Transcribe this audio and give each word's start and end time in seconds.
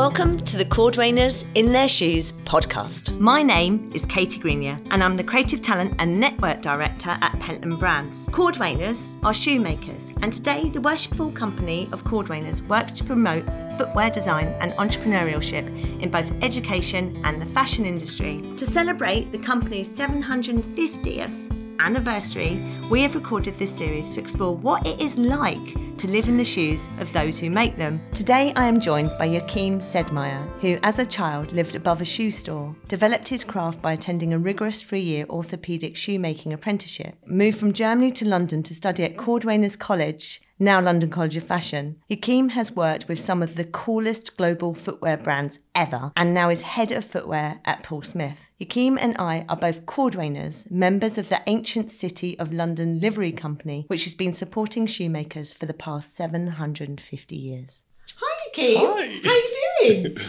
Welcome 0.00 0.42
to 0.46 0.56
the 0.56 0.64
Cordwainers 0.64 1.44
in 1.54 1.74
Their 1.74 1.86
Shoes 1.86 2.32
podcast. 2.46 3.14
My 3.18 3.42
name 3.42 3.90
is 3.92 4.06
Katie 4.06 4.40
Grenier 4.40 4.80
and 4.90 5.04
I'm 5.04 5.14
the 5.14 5.22
Creative 5.22 5.60
Talent 5.60 5.94
and 5.98 6.18
Network 6.18 6.62
Director 6.62 7.18
at 7.20 7.38
Pentland 7.38 7.78
Brands. 7.78 8.26
Cordwainers 8.28 9.10
are 9.22 9.34
shoemakers 9.34 10.10
and 10.22 10.32
today 10.32 10.70
the 10.70 10.80
worshipful 10.80 11.30
company 11.32 11.86
of 11.92 12.02
Cordwainers 12.04 12.66
works 12.66 12.92
to 12.92 13.04
promote 13.04 13.44
footwear 13.76 14.08
design 14.08 14.46
and 14.62 14.72
entrepreneurship 14.72 15.68
in 16.00 16.10
both 16.10 16.32
education 16.42 17.20
and 17.22 17.38
the 17.40 17.46
fashion 17.46 17.84
industry. 17.84 18.40
To 18.56 18.64
celebrate 18.64 19.32
the 19.32 19.38
company's 19.38 19.90
750th 19.90 21.39
anniversary, 21.80 22.62
we 22.90 23.02
have 23.02 23.14
recorded 23.14 23.58
this 23.58 23.74
series 23.74 24.10
to 24.10 24.20
explore 24.20 24.54
what 24.54 24.86
it 24.86 25.00
is 25.00 25.16
like 25.16 25.96
to 25.96 26.08
live 26.08 26.28
in 26.28 26.36
the 26.36 26.44
shoes 26.44 26.88
of 26.98 27.12
those 27.12 27.38
who 27.38 27.50
make 27.50 27.76
them. 27.76 28.00
Today 28.14 28.52
I 28.56 28.66
am 28.66 28.80
joined 28.80 29.10
by 29.18 29.26
Joachim 29.26 29.80
Sedmeyer, 29.80 30.46
who 30.60 30.78
as 30.82 30.98
a 30.98 31.04
child 31.04 31.52
lived 31.52 31.74
above 31.74 32.00
a 32.00 32.04
shoe 32.04 32.30
store, 32.30 32.74
developed 32.88 33.28
his 33.28 33.44
craft 33.44 33.82
by 33.82 33.92
attending 33.92 34.32
a 34.32 34.38
rigorous 34.38 34.82
three 34.82 35.02
year 35.02 35.26
orthopaedic 35.26 35.96
shoemaking 35.96 36.52
apprenticeship, 36.52 37.16
moved 37.26 37.58
from 37.58 37.72
Germany 37.72 38.12
to 38.12 38.26
London 38.26 38.62
to 38.62 38.74
study 38.74 39.04
at 39.04 39.16
Cordwainers 39.16 39.78
College 39.78 40.40
now 40.60 40.80
London 40.80 41.10
College 41.10 41.36
of 41.36 41.44
Fashion. 41.44 41.96
Joachim 42.08 42.50
has 42.50 42.70
worked 42.70 43.08
with 43.08 43.18
some 43.18 43.42
of 43.42 43.56
the 43.56 43.64
coolest 43.64 44.36
global 44.36 44.74
footwear 44.74 45.16
brands 45.16 45.58
ever 45.74 46.12
and 46.14 46.34
now 46.34 46.50
is 46.50 46.62
head 46.62 46.92
of 46.92 47.04
footwear 47.04 47.60
at 47.64 47.82
Paul 47.82 48.02
Smith. 48.02 48.38
Joachim 48.58 48.98
and 48.98 49.16
I 49.18 49.46
are 49.48 49.56
both 49.56 49.86
Cordwainers, 49.86 50.70
members 50.70 51.16
of 51.16 51.30
the 51.30 51.40
ancient 51.46 51.90
City 51.90 52.38
of 52.38 52.52
London 52.52 53.00
Livery 53.00 53.32
Company, 53.32 53.86
which 53.88 54.04
has 54.04 54.14
been 54.14 54.34
supporting 54.34 54.86
shoemakers 54.86 55.54
for 55.54 55.64
the 55.64 55.74
past 55.74 56.14
750 56.14 57.34
years. 57.34 57.84
Hi, 58.20 58.50
Joachim. 58.54 58.86
Hi. 58.86 59.20
How 59.24 59.30
are 59.30 59.94
you 59.94 60.04
doing? 60.04 60.16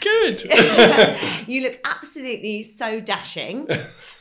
Good. 0.00 0.44
you 1.46 1.62
look 1.62 1.78
absolutely 1.84 2.62
so 2.62 3.00
dashing. 3.00 3.68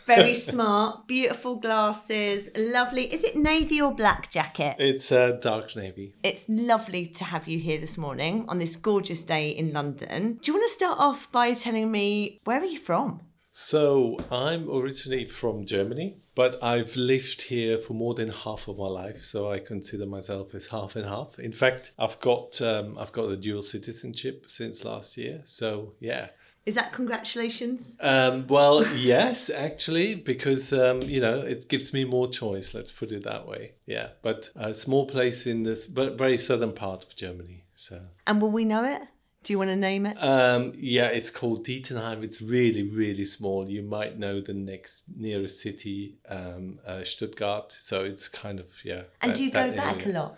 Very 0.08 0.34
smart, 0.52 1.06
beautiful 1.06 1.58
glasses, 1.58 2.50
lovely. 2.58 3.14
Is 3.14 3.26
it 3.26 3.36
navy 3.36 3.82
or 3.82 3.94
black 3.94 4.32
jacket? 4.32 4.78
it's 4.80 5.12
uh, 5.12 5.34
dark 5.42 5.76
navy. 5.76 6.16
It's 6.24 6.46
lovely 6.48 7.06
to 7.08 7.26
have 7.26 7.48
you 7.48 7.60
here 7.60 7.78
this 7.78 7.98
morning 7.98 8.46
on 8.48 8.58
this 8.58 8.78
gorgeous 8.78 9.22
day 9.24 9.50
in 9.50 9.74
London. 9.74 10.40
Do 10.42 10.52
you 10.52 10.58
want 10.58 10.70
to 10.70 10.74
start 10.74 10.98
off 10.98 11.30
by 11.32 11.54
telling 11.54 11.92
me 11.92 12.40
where 12.46 12.62
are 12.62 12.66
you 12.66 12.80
from? 12.80 13.22
So 13.52 14.18
I'm 14.32 14.70
originally 14.70 15.26
from 15.26 15.66
Germany, 15.66 16.20
but 16.36 16.64
I've 16.64 16.96
lived 16.96 17.42
here 17.42 17.78
for 17.78 17.94
more 17.94 18.14
than 18.14 18.30
half 18.30 18.70
of 18.70 18.78
my 18.78 18.86
life. 18.86 19.24
So 19.24 19.52
I 19.52 19.60
consider 19.60 20.06
myself 20.06 20.56
as 20.56 20.68
half 20.68 20.96
and 20.96 21.06
half. 21.06 21.38
In 21.40 21.52
fact, 21.52 21.92
I've 22.00 22.20
got 22.22 22.62
um, 22.62 22.98
I've 22.98 23.12
got 23.12 23.30
a 23.30 23.36
dual 23.36 23.64
citizenship 23.64 24.46
since 24.48 24.86
last 24.86 25.18
year. 25.18 25.42
So 25.44 25.96
yeah. 26.00 26.30
Is 26.68 26.76
that 26.76 26.92
congratulations? 26.92 27.98
Um, 28.02 28.46
well, 28.48 28.86
yes, 28.94 29.50
actually, 29.50 30.16
because 30.16 30.73
um, 30.73 31.02
you 31.02 31.22
know 31.22 31.40
it 31.40 31.70
gives 31.70 31.94
me 31.94 32.04
more 32.04 32.28
choice. 32.28 32.73
Let's 32.73 32.92
put 32.92 33.14
it 33.14 33.23
that 33.23 33.48
way. 33.48 33.72
Yeah, 33.86 34.10
but 34.22 34.50
a 34.54 34.73
small 34.73 35.08
place 35.08 35.48
in 35.48 35.64
this 35.64 35.86
but 35.86 36.18
very 36.18 36.38
southern 36.38 36.73
part 36.73 37.06
of 37.06 37.16
Germany. 37.16 37.64
So 37.73 38.02
And 38.28 38.42
will 38.42 38.52
we 38.52 38.66
know 38.66 38.84
it? 38.84 39.02
Do 39.48 39.53
you 39.53 39.59
want 39.59 39.70
to 39.70 39.78
name 39.78 40.06
it? 40.06 40.17
Um, 40.17 40.73
yeah, 40.76 41.06
it's 41.06 41.30
called 41.30 41.66
Dietenheim. 41.66 42.22
It's 42.22 42.42
really, 42.42 42.84
really 42.84 43.23
small. 43.23 43.70
You 43.70 43.81
might 43.81 44.20
know 44.20 44.42
the 44.42 44.54
next 44.54 45.04
nearest 45.16 45.62
city, 45.62 46.17
um, 46.28 46.80
uh, 46.86 47.06
Stuttgart. 47.06 47.73
So 47.80 48.04
it's 48.04 48.28
kind 48.28 48.59
of 48.59 48.66
yeah. 48.84 49.04
and 49.22 49.31
that- 49.31 49.38
do 49.38 49.45
you 49.45 49.52
go 49.52 49.72
back 49.72 50.02
area. 50.02 50.08
a 50.09 50.20
lot? 50.20 50.38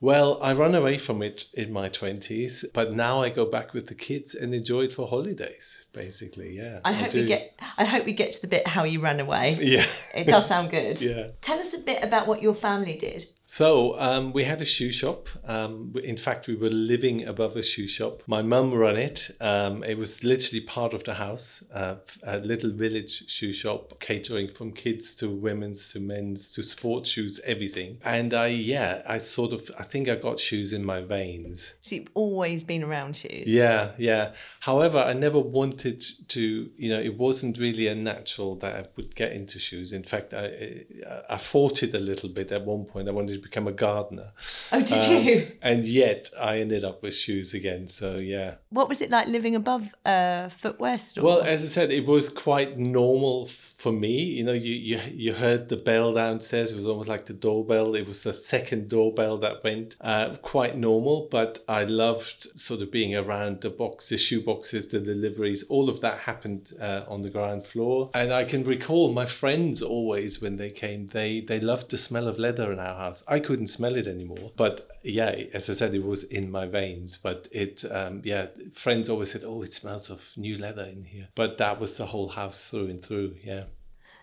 Well, 0.00 0.38
I 0.40 0.54
run 0.54 0.74
away 0.74 0.96
from 0.96 1.20
it 1.20 1.48
in 1.52 1.70
my 1.70 1.90
twenties, 1.90 2.64
but 2.72 2.94
now 2.94 3.20
I 3.20 3.28
go 3.28 3.44
back 3.44 3.74
with 3.74 3.88
the 3.88 3.94
kids 3.94 4.34
and 4.34 4.54
enjoy 4.54 4.84
it 4.84 4.92
for 4.94 5.06
holidays. 5.06 5.84
Basically, 5.92 6.56
yeah. 6.56 6.80
I 6.82 6.92
hope 6.92 7.12
we 7.12 7.26
get 7.26 7.60
I 7.76 7.84
hope 7.84 8.06
we 8.06 8.14
get 8.14 8.32
to 8.32 8.40
the 8.40 8.48
bit 8.48 8.66
how 8.66 8.84
you 8.84 9.02
ran 9.02 9.20
away. 9.20 9.58
Yeah. 9.60 9.86
It 10.14 10.28
does 10.28 10.48
sound 10.48 10.70
good. 10.70 11.02
Yeah. 11.06 11.26
Tell 11.42 11.58
us 11.58 11.74
a 11.74 11.78
bit 11.78 12.02
about 12.02 12.26
what 12.26 12.40
your 12.40 12.54
family 12.54 12.96
did. 12.96 13.26
So 13.48 13.98
um, 14.00 14.32
we 14.32 14.42
had 14.42 14.60
a 14.60 14.64
shoe 14.64 14.90
shop. 14.90 15.28
Um, 15.44 15.94
in 16.02 16.16
fact, 16.16 16.48
we 16.48 16.56
were 16.56 16.68
living 16.68 17.24
above 17.28 17.54
a 17.54 17.62
shoe 17.62 17.86
shop. 17.86 18.24
My 18.26 18.42
mum 18.42 18.74
ran 18.74 18.96
it. 18.96 19.30
Um, 19.40 19.84
it 19.84 19.96
was 19.96 20.24
literally 20.24 20.60
part 20.60 20.92
of 20.92 21.04
the 21.04 21.14
house, 21.14 21.62
uh, 21.72 21.94
a 22.24 22.38
little 22.38 22.72
village 22.72 23.30
shoe 23.30 23.52
shop, 23.52 24.00
catering 24.00 24.48
from 24.48 24.72
kids 24.72 25.14
to 25.16 25.30
women's 25.30 25.92
to 25.92 26.00
men's 26.00 26.52
to 26.54 26.64
sports 26.64 27.08
shoes, 27.08 27.40
everything. 27.44 27.98
And 28.04 28.34
I, 28.34 28.48
yeah, 28.48 29.02
I 29.06 29.18
sort 29.18 29.52
of, 29.52 29.70
I 29.78 29.84
think 29.84 30.08
I 30.08 30.16
got 30.16 30.40
shoes 30.40 30.72
in 30.72 30.84
my 30.84 31.02
veins. 31.02 31.72
So 31.82 31.94
you've 31.94 32.08
always 32.14 32.64
been 32.64 32.82
around 32.82 33.14
shoes. 33.14 33.46
Yeah, 33.46 33.92
yeah. 33.96 34.32
However, 34.58 34.98
I 34.98 35.12
never 35.12 35.38
wanted 35.38 36.04
to, 36.28 36.68
you 36.76 36.88
know, 36.90 37.00
it 37.00 37.16
wasn't 37.16 37.58
really 37.58 37.86
a 37.86 37.94
natural 37.94 38.56
that 38.56 38.74
I 38.74 38.86
would 38.96 39.14
get 39.14 39.30
into 39.30 39.60
shoes. 39.60 39.92
In 39.92 40.02
fact, 40.02 40.34
I, 40.34 40.84
I 41.30 41.36
fought 41.36 41.84
it 41.84 41.94
a 41.94 42.00
little 42.00 42.28
bit 42.28 42.50
at 42.50 42.64
one 42.66 42.86
point. 42.86 43.08
I 43.08 43.12
wanted 43.12 43.35
to 43.36 43.42
become 43.42 43.66
a 43.68 43.72
gardener. 43.72 44.32
Oh, 44.72 44.80
did 44.82 45.04
Um, 45.04 45.24
you? 45.24 45.52
And 45.62 45.86
yet 45.86 46.30
I 46.40 46.58
ended 46.58 46.84
up 46.84 47.02
with 47.02 47.14
shoes 47.14 47.54
again. 47.54 47.88
So, 47.88 48.16
yeah. 48.16 48.54
What 48.70 48.88
was 48.88 49.00
it 49.00 49.10
like 49.10 49.26
living 49.28 49.54
above 49.54 49.88
a 50.04 50.50
footwear 50.50 50.98
store? 50.98 51.24
Well, 51.24 51.40
as 51.42 51.62
I 51.62 51.66
said, 51.66 51.90
it 51.90 52.06
was 52.06 52.28
quite 52.28 52.78
normal 52.78 53.46
for 53.76 53.92
me. 53.92 54.22
You 54.22 54.42
know, 54.42 54.52
you, 54.52 54.72
you 54.72 55.00
you 55.12 55.34
heard 55.34 55.68
the 55.68 55.76
bell 55.76 56.14
downstairs. 56.14 56.72
It 56.72 56.76
was 56.76 56.86
almost 56.86 57.08
like 57.08 57.26
the 57.26 57.34
doorbell. 57.34 57.94
It 57.94 58.06
was 58.06 58.22
the 58.22 58.32
second 58.32 58.88
doorbell 58.88 59.36
that 59.38 59.62
went. 59.62 59.96
Uh, 60.00 60.36
quite 60.36 60.76
normal, 60.76 61.28
but 61.30 61.62
I 61.68 61.84
loved 61.84 62.58
sort 62.58 62.80
of 62.80 62.90
being 62.90 63.14
around 63.14 63.60
the 63.60 63.70
box, 63.70 64.08
the 64.08 64.16
shoe 64.16 64.40
boxes, 64.40 64.88
the 64.88 64.98
deliveries. 64.98 65.62
All 65.64 65.90
of 65.90 66.00
that 66.00 66.20
happened 66.20 66.72
uh, 66.80 67.02
on 67.06 67.22
the 67.22 67.30
ground 67.30 67.66
floor, 67.66 68.10
and 68.14 68.32
I 68.32 68.44
can 68.44 68.64
recall 68.64 69.12
my 69.12 69.26
friends 69.26 69.82
always 69.82 70.40
when 70.40 70.56
they 70.56 70.70
came. 70.70 71.06
They 71.06 71.42
they 71.42 71.60
loved 71.60 71.90
the 71.90 71.98
smell 71.98 72.28
of 72.28 72.38
leather 72.38 72.72
in 72.72 72.78
our 72.78 72.96
house. 72.96 73.22
I 73.28 73.40
couldn't 73.40 73.68
smell 73.68 73.94
it 73.96 74.06
anymore, 74.06 74.52
but 74.56 74.90
yeah, 75.02 75.30
as 75.52 75.70
I 75.70 75.74
said, 75.74 75.94
it 75.94 76.02
was 76.02 76.24
in 76.24 76.50
my 76.50 76.66
veins. 76.66 77.18
But 77.22 77.48
it, 77.52 77.84
um, 77.90 78.22
yeah, 78.24 78.46
friends 78.72 79.08
always 79.08 79.32
said, 79.32 79.44
"Oh, 79.44 79.62
it 79.62 79.72
smells 79.72 80.10
of 80.10 80.32
new 80.36 80.56
leather 80.58 80.84
in 80.84 81.04
here." 81.04 81.28
But 81.34 81.58
that 81.58 81.78
was 81.78 81.96
the 81.96 82.06
whole 82.06 82.28
house 82.28 82.68
through 82.68 82.86
and 82.86 83.02
through. 83.02 83.36
Yeah. 83.44 83.64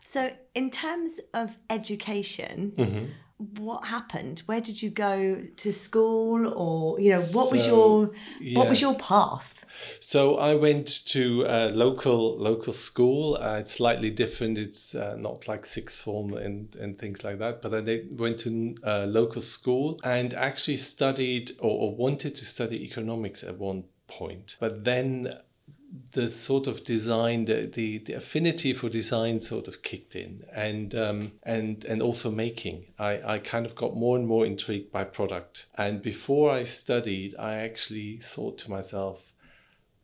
So, 0.05 0.31
in 0.53 0.69
terms 0.69 1.19
of 1.33 1.57
education, 1.69 2.73
Mm-hmm. 2.77 3.05
what 3.59 3.85
happened? 3.85 4.43
Where 4.45 4.61
did 4.61 4.81
you 4.81 4.89
go 4.89 5.43
to 5.57 5.73
school, 5.73 6.47
or 6.47 6.99
you 6.99 7.11
know, 7.11 7.21
what 7.21 7.51
was 7.51 7.65
So, 7.65 7.67
your 7.67 8.11
what 8.55 8.69
was 8.69 8.81
your 8.81 8.95
path? 8.95 9.65
So 9.99 10.37
I 10.37 10.53
went 10.55 11.05
to 11.07 11.45
a 11.47 11.69
local 11.69 12.37
local 12.37 12.73
school. 12.73 13.37
Uh, 13.41 13.57
it's 13.57 13.71
slightly 13.71 14.11
different. 14.11 14.57
It's 14.57 14.93
uh, 14.93 15.15
not 15.17 15.47
like 15.47 15.65
sixth 15.65 16.03
form 16.03 16.33
and, 16.33 16.75
and 16.75 16.97
things 16.97 17.23
like 17.23 17.39
that. 17.39 17.61
But 17.61 17.73
I 17.73 18.01
went 18.11 18.39
to 18.41 18.75
a 18.83 19.05
local 19.07 19.41
school 19.41 19.99
and 20.03 20.33
actually 20.33 20.77
studied 20.77 21.51
or, 21.59 21.71
or 21.71 21.95
wanted 21.95 22.35
to 22.35 22.45
study 22.45 22.83
economics 22.83 23.43
at 23.43 23.57
one 23.57 23.85
point. 24.07 24.57
But 24.59 24.83
then 24.83 25.29
the 26.11 26.27
sort 26.27 26.67
of 26.67 26.83
design, 26.83 27.45
the, 27.45 27.67
the, 27.67 27.99
the 27.99 28.13
affinity 28.13 28.73
for 28.73 28.89
design 28.89 29.41
sort 29.41 29.67
of 29.67 29.83
kicked 29.83 30.15
in, 30.15 30.43
and 30.51 30.95
um, 30.95 31.33
and 31.43 31.85
and 31.85 32.01
also 32.01 32.31
making. 32.31 32.85
I, 32.97 33.33
I 33.35 33.39
kind 33.39 33.65
of 33.65 33.75
got 33.75 33.95
more 33.95 34.17
and 34.17 34.27
more 34.27 34.45
intrigued 34.45 34.91
by 34.91 35.03
product. 35.03 35.67
And 35.75 36.01
before 36.01 36.51
I 36.51 36.63
studied, 36.63 37.35
I 37.37 37.55
actually 37.55 38.17
thought 38.17 38.57
to 38.59 38.71
myself, 38.71 39.32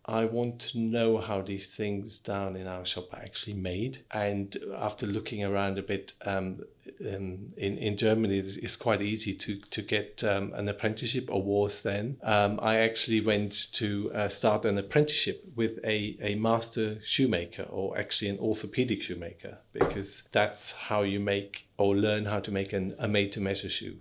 I 0.09 0.25
want 0.25 0.59
to 0.59 0.79
know 0.79 1.19
how 1.19 1.41
these 1.41 1.67
things 1.67 2.17
down 2.17 2.55
in 2.55 2.65
our 2.67 2.83
shop 2.83 3.13
are 3.13 3.21
actually 3.21 3.53
made. 3.53 3.99
And 4.11 4.57
after 4.75 5.05
looking 5.05 5.43
around 5.43 5.77
a 5.77 5.83
bit, 5.83 6.13
um, 6.25 6.61
um, 7.01 7.53
in, 7.55 7.77
in 7.77 7.95
Germany, 7.95 8.39
it's, 8.39 8.57
it's 8.57 8.75
quite 8.75 9.01
easy 9.01 9.35
to, 9.35 9.57
to 9.57 9.81
get 9.83 10.23
um, 10.23 10.51
an 10.53 10.67
apprenticeship 10.67 11.29
or 11.31 11.43
was 11.43 11.83
then. 11.83 12.17
Um, 12.23 12.59
I 12.61 12.79
actually 12.79 13.21
went 13.21 13.71
to 13.73 14.11
uh, 14.13 14.29
start 14.29 14.65
an 14.65 14.77
apprenticeship 14.79 15.43
with 15.55 15.79
a, 15.83 16.17
a 16.21 16.35
master 16.35 16.97
shoemaker 17.03 17.63
or 17.63 17.97
actually 17.97 18.29
an 18.29 18.39
orthopedic 18.39 19.03
shoemaker 19.03 19.59
because 19.73 20.23
that's 20.31 20.71
how 20.71 21.03
you 21.03 21.19
make 21.19 21.67
or 21.77 21.95
learn 21.95 22.25
how 22.25 22.39
to 22.39 22.51
make 22.51 22.73
an, 22.73 22.95
a 22.97 23.07
made 23.07 23.31
to 23.33 23.41
measure 23.41 23.69
shoe. 23.69 23.97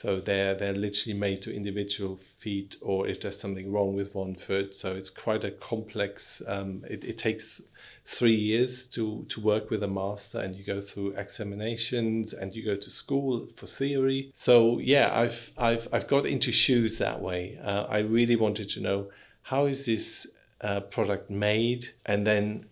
So 0.00 0.18
they're 0.18 0.54
they're 0.54 0.72
literally 0.72 1.18
made 1.18 1.42
to 1.42 1.54
individual 1.54 2.16
feet, 2.16 2.76
or 2.80 3.06
if 3.06 3.20
there's 3.20 3.38
something 3.38 3.70
wrong 3.70 3.94
with 3.94 4.14
one 4.14 4.34
foot. 4.34 4.74
So 4.74 4.94
it's 4.94 5.10
quite 5.10 5.44
a 5.44 5.50
complex. 5.50 6.40
Um, 6.46 6.82
it, 6.88 7.04
it 7.04 7.18
takes 7.18 7.60
three 8.06 8.34
years 8.34 8.86
to 8.94 9.26
to 9.28 9.40
work 9.42 9.68
with 9.68 9.82
a 9.82 9.88
master, 9.88 10.40
and 10.40 10.56
you 10.56 10.64
go 10.64 10.80
through 10.80 11.18
examinations, 11.18 12.32
and 12.32 12.54
you 12.54 12.64
go 12.64 12.76
to 12.76 12.90
school 12.90 13.46
for 13.56 13.66
theory. 13.66 14.30
So 14.32 14.78
yeah, 14.78 15.10
I've 15.12 15.52
I've 15.58 15.86
I've 15.92 16.08
got 16.08 16.24
into 16.24 16.50
shoes 16.50 16.96
that 16.96 17.20
way. 17.20 17.58
Uh, 17.62 17.82
I 17.82 17.98
really 17.98 18.36
wanted 18.36 18.70
to 18.70 18.80
know 18.80 19.10
how 19.42 19.66
is 19.66 19.84
this 19.84 20.26
uh, 20.62 20.80
product 20.80 21.28
made, 21.28 21.90
and 22.06 22.26
then 22.26 22.70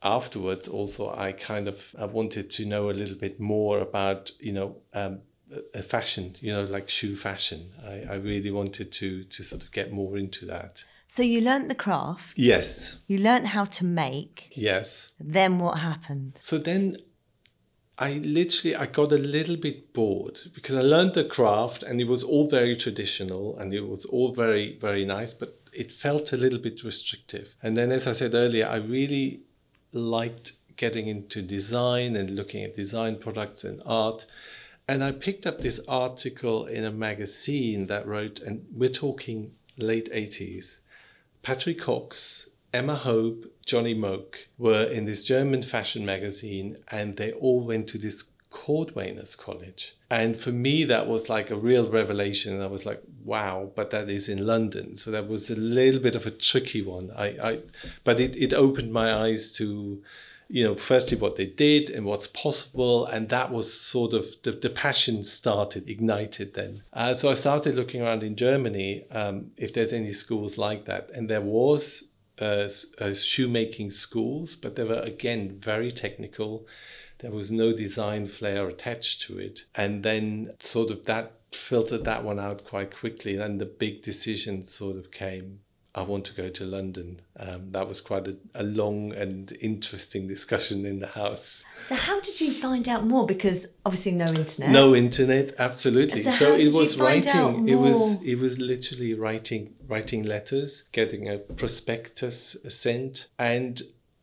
afterwards 0.00 0.68
also 0.68 1.12
i 1.16 1.32
kind 1.32 1.66
of 1.66 1.92
I 1.98 2.04
wanted 2.04 2.50
to 2.50 2.64
know 2.64 2.88
a 2.88 2.92
little 3.00 3.16
bit 3.16 3.40
more 3.40 3.80
about 3.80 4.30
you 4.38 4.52
know 4.52 4.76
um, 4.94 5.22
a 5.74 5.82
fashion 5.82 6.36
you 6.40 6.52
know 6.52 6.64
like 6.64 6.88
shoe 6.88 7.16
fashion 7.16 7.60
I, 7.82 8.04
I 8.10 8.14
really 8.16 8.50
wanted 8.50 8.92
to 8.92 9.24
to 9.24 9.42
sort 9.42 9.62
of 9.64 9.70
get 9.72 9.92
more 9.92 10.18
into 10.18 10.44
that 10.46 10.84
So 11.10 11.22
you 11.22 11.40
learnt 11.40 11.68
the 11.68 11.74
craft, 11.86 12.34
Yes, 12.36 12.98
you 13.06 13.18
learnt 13.18 13.46
how 13.56 13.64
to 13.78 13.84
make. 13.84 14.34
yes. 14.54 14.88
Then 15.38 15.58
what 15.58 15.78
happened? 15.78 16.32
So 16.40 16.58
then 16.58 16.96
I 17.98 18.10
literally 18.40 18.76
I 18.76 18.86
got 18.86 19.10
a 19.12 19.18
little 19.36 19.56
bit 19.56 19.92
bored 19.92 20.38
because 20.54 20.76
I 20.76 20.82
learned 20.82 21.14
the 21.14 21.24
craft 21.24 21.82
and 21.82 22.00
it 22.00 22.08
was 22.14 22.22
all 22.22 22.46
very 22.48 22.76
traditional 22.76 23.44
and 23.58 23.72
it 23.74 23.84
was 23.88 24.04
all 24.04 24.30
very 24.44 24.78
very 24.80 25.04
nice 25.04 25.32
but 25.40 25.50
it 25.72 25.90
felt 25.92 26.32
a 26.32 26.36
little 26.36 26.60
bit 26.60 26.84
restrictive. 26.84 27.46
And 27.62 27.76
then 27.76 27.90
as 27.90 28.06
I 28.06 28.12
said 28.20 28.34
earlier 28.34 28.66
I 28.68 28.76
really 28.76 29.40
liked 29.92 30.52
getting 30.76 31.08
into 31.08 31.42
design 31.42 32.14
and 32.16 32.30
looking 32.30 32.62
at 32.64 32.76
design 32.76 33.16
products 33.16 33.64
and 33.64 33.80
art 33.84 34.26
and 34.88 35.04
I 35.04 35.12
picked 35.12 35.46
up 35.46 35.60
this 35.60 35.80
article 35.86 36.64
in 36.64 36.84
a 36.84 36.90
magazine 36.90 37.86
that 37.88 38.06
wrote 38.06 38.40
and 38.40 38.66
we're 38.74 38.88
talking 38.88 39.52
late 39.76 40.10
80s 40.10 40.78
Patrick 41.42 41.80
Cox, 41.80 42.48
Emma 42.74 42.96
Hope, 42.96 43.44
Johnny 43.64 43.94
Moke 43.94 44.48
were 44.58 44.84
in 44.84 45.04
this 45.04 45.24
German 45.24 45.62
fashion 45.62 46.04
magazine 46.04 46.76
and 46.88 47.16
they 47.16 47.30
all 47.32 47.60
went 47.60 47.86
to 47.88 47.98
this 47.98 48.24
Cordwainers 48.50 49.36
College. 49.36 49.94
And 50.10 50.36
for 50.36 50.52
me, 50.52 50.84
that 50.84 51.06
was 51.06 51.28
like 51.28 51.50
a 51.50 51.56
real 51.56 51.86
revelation. 51.86 52.60
I 52.62 52.66
was 52.66 52.86
like, 52.86 53.02
wow, 53.24 53.70
but 53.76 53.90
that 53.90 54.08
is 54.08 54.28
in 54.28 54.46
London. 54.46 54.96
So 54.96 55.10
that 55.10 55.28
was 55.28 55.50
a 55.50 55.56
little 55.56 56.00
bit 56.00 56.14
of 56.14 56.26
a 56.26 56.30
tricky 56.30 56.82
one. 56.82 57.10
I, 57.16 57.26
I 57.26 57.58
but 58.04 58.20
it, 58.20 58.36
it 58.36 58.54
opened 58.54 58.92
my 58.92 59.12
eyes 59.12 59.52
to, 59.52 60.02
you 60.48 60.64
know, 60.64 60.74
firstly 60.74 61.18
what 61.18 61.36
they 61.36 61.46
did 61.46 61.90
and 61.90 62.06
what's 62.06 62.26
possible. 62.26 63.06
And 63.06 63.28
that 63.28 63.52
was 63.52 63.72
sort 63.72 64.14
of 64.14 64.26
the, 64.42 64.52
the 64.52 64.70
passion 64.70 65.22
started, 65.22 65.88
ignited 65.88 66.54
then. 66.54 66.82
Uh, 66.92 67.14
so 67.14 67.30
I 67.30 67.34
started 67.34 67.74
looking 67.74 68.00
around 68.02 68.22
in 68.22 68.34
Germany 68.34 69.04
um, 69.10 69.50
if 69.56 69.74
there's 69.74 69.92
any 69.92 70.12
schools 70.12 70.56
like 70.56 70.86
that. 70.86 71.10
And 71.10 71.28
there 71.28 71.42
was 71.42 72.04
uh, 72.40 72.68
uh, 72.98 73.14
shoemaking 73.14 73.90
schools, 73.90 74.56
but 74.56 74.76
they 74.76 74.84
were 74.84 75.00
again 75.00 75.58
very 75.60 75.90
technical. 75.90 76.66
There 77.18 77.32
was 77.32 77.50
no 77.50 77.74
design 77.74 78.26
flair 78.26 78.68
attached 78.68 79.22
to 79.22 79.38
it. 79.38 79.62
And 79.74 80.02
then, 80.02 80.54
sort 80.60 80.90
of, 80.90 81.04
that 81.06 81.32
filtered 81.52 82.04
that 82.04 82.24
one 82.24 82.38
out 82.38 82.64
quite 82.64 82.96
quickly. 82.96 83.32
And 83.32 83.42
then 83.42 83.58
the 83.58 83.66
big 83.66 84.02
decision 84.02 84.64
sort 84.64 84.96
of 84.96 85.10
came 85.10 85.60
I 85.98 86.02
want 86.02 86.24
to 86.26 86.32
go 86.32 86.48
to 86.48 86.64
London. 86.64 87.20
Um, 87.36 87.72
that 87.72 87.88
was 87.88 88.00
quite 88.00 88.28
a, 88.28 88.36
a, 88.54 88.62
long 88.62 89.12
and 89.14 89.50
interesting 89.60 90.28
discussion 90.28 90.86
in 90.86 91.00
the 91.00 91.08
house. 91.08 91.64
So, 91.86 91.96
how 91.96 92.20
did 92.20 92.40
you 92.40 92.52
find 92.52 92.88
out 92.88 93.04
more? 93.04 93.26
Because 93.26 93.66
obviously, 93.84 94.12
no 94.12 94.26
internet. 94.26 94.70
No 94.70 94.94
internet, 94.94 95.54
absolutely. 95.58 96.22
So, 96.22 96.30
so 96.30 96.54
it 96.54 96.72
was 96.72 96.98
writing. 96.98 97.68
It 97.68 97.74
was 97.74 98.22
it 98.22 98.36
was 98.36 98.60
literally 98.60 99.14
writing 99.14 99.74
writing 99.88 100.22
letters, 100.22 100.82
getting 100.92 101.28
a 101.28 101.38
prospectus 101.38 102.56
sent, 102.68 103.26
and 103.36 103.82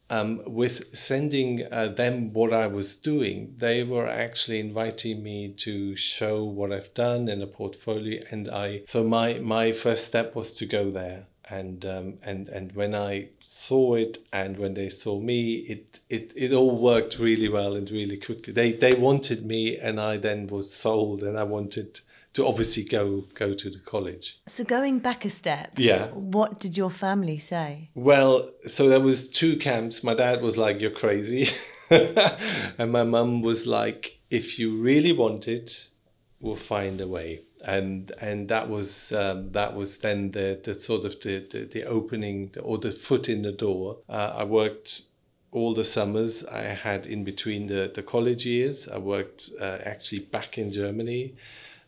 um, 0.10 0.44
with 0.46 0.96
sending 0.96 1.68
uh, 1.74 1.90
them 1.90 2.32
what 2.32 2.54
I 2.54 2.68
was 2.68 2.96
doing, 2.96 3.56
they 3.58 3.84
were 3.84 4.08
actually 4.08 4.62
inviting 4.62 5.24
me 5.24 5.52
to 5.58 5.98
show 5.98 6.46
what 6.46 6.72
I've 6.72 6.94
done 6.94 7.28
in 7.28 7.42
a 7.42 7.48
portfolio, 7.48 8.22
and 8.32 8.50
I. 8.50 8.84
So 8.86 9.04
my 9.04 9.40
my 9.40 9.74
first 9.74 10.06
step 10.06 10.36
was 10.36 10.54
to 10.54 10.66
go 10.66 10.90
there 10.90 11.26
and 11.50 11.86
um, 11.86 12.18
and 12.24 12.50
and 12.50 12.72
when 12.74 12.96
I 12.96 13.30
saw 13.40 13.96
it 13.96 14.18
and 14.34 14.58
when 14.58 14.74
they 14.74 14.90
saw 14.90 15.20
me, 15.20 15.56
it 15.58 16.00
it 16.10 16.34
it 16.36 16.52
all 16.52 16.78
worked 16.78 17.20
really 17.20 17.50
well 17.50 17.76
and 17.76 17.90
really 17.90 18.18
quickly. 18.18 18.54
They 18.54 18.74
they 18.74 18.94
wanted 18.94 19.46
me, 19.46 19.78
and 19.78 20.00
I 20.00 20.18
then 20.18 20.48
was 20.48 20.74
sold, 20.74 21.24
and 21.24 21.38
I 21.38 21.44
wanted 21.44 22.00
to 22.34 22.46
obviously 22.46 22.84
go 22.84 23.26
go 23.34 23.54
to 23.54 23.70
the 23.70 23.80
college. 23.80 24.40
So 24.48 24.64
going 24.64 25.00
back 25.00 25.24
a 25.24 25.30
step, 25.30 25.74
yeah, 25.78 26.08
what 26.08 26.60
did 26.60 26.78
your 26.78 26.90
family 26.90 27.38
say? 27.38 27.90
Well, 27.94 28.52
so 28.68 28.90
there 28.90 29.00
was 29.00 29.30
two 29.30 29.58
camps. 29.58 30.04
My 30.04 30.16
dad 30.16 30.42
was 30.42 30.58
like, 30.58 30.80
"You're 30.82 30.92
crazy," 30.92 31.50
and 31.90 32.92
my 32.92 33.04
mum 33.04 33.42
was 33.42 33.68
like, 33.68 34.20
"If 34.30 34.58
you 34.58 34.82
really 34.82 35.12
want 35.14 35.48
it, 35.48 35.90
we'll 36.40 36.56
find 36.56 37.00
a 37.02 37.08
way." 37.08 37.45
And 37.66 38.12
and 38.22 38.48
that 38.50 38.70
was 38.70 39.12
um, 39.12 39.52
that 39.52 39.76
was 39.76 39.98
then 39.98 40.32
the, 40.32 40.60
the 40.64 40.80
sort 40.80 41.04
of 41.04 41.20
the, 41.22 41.40
the, 41.52 41.66
the 41.66 41.84
opening 41.84 42.52
or 42.62 42.78
the 42.78 42.92
foot 42.92 43.28
in 43.28 43.42
the 43.42 43.52
door. 43.52 43.98
Uh, 44.08 44.34
I 44.38 44.44
worked 44.44 45.02
all 45.52 45.74
the 45.74 45.86
summers 45.86 46.46
I 46.46 46.62
had 46.62 47.08
in 47.08 47.24
between 47.24 47.68
the, 47.68 47.92
the 47.94 48.04
college 48.04 48.46
years. 48.46 48.88
I 48.88 48.98
worked 48.98 49.50
uh, 49.60 49.78
actually 49.84 50.20
back 50.20 50.58
in 50.58 50.72
Germany, 50.72 51.34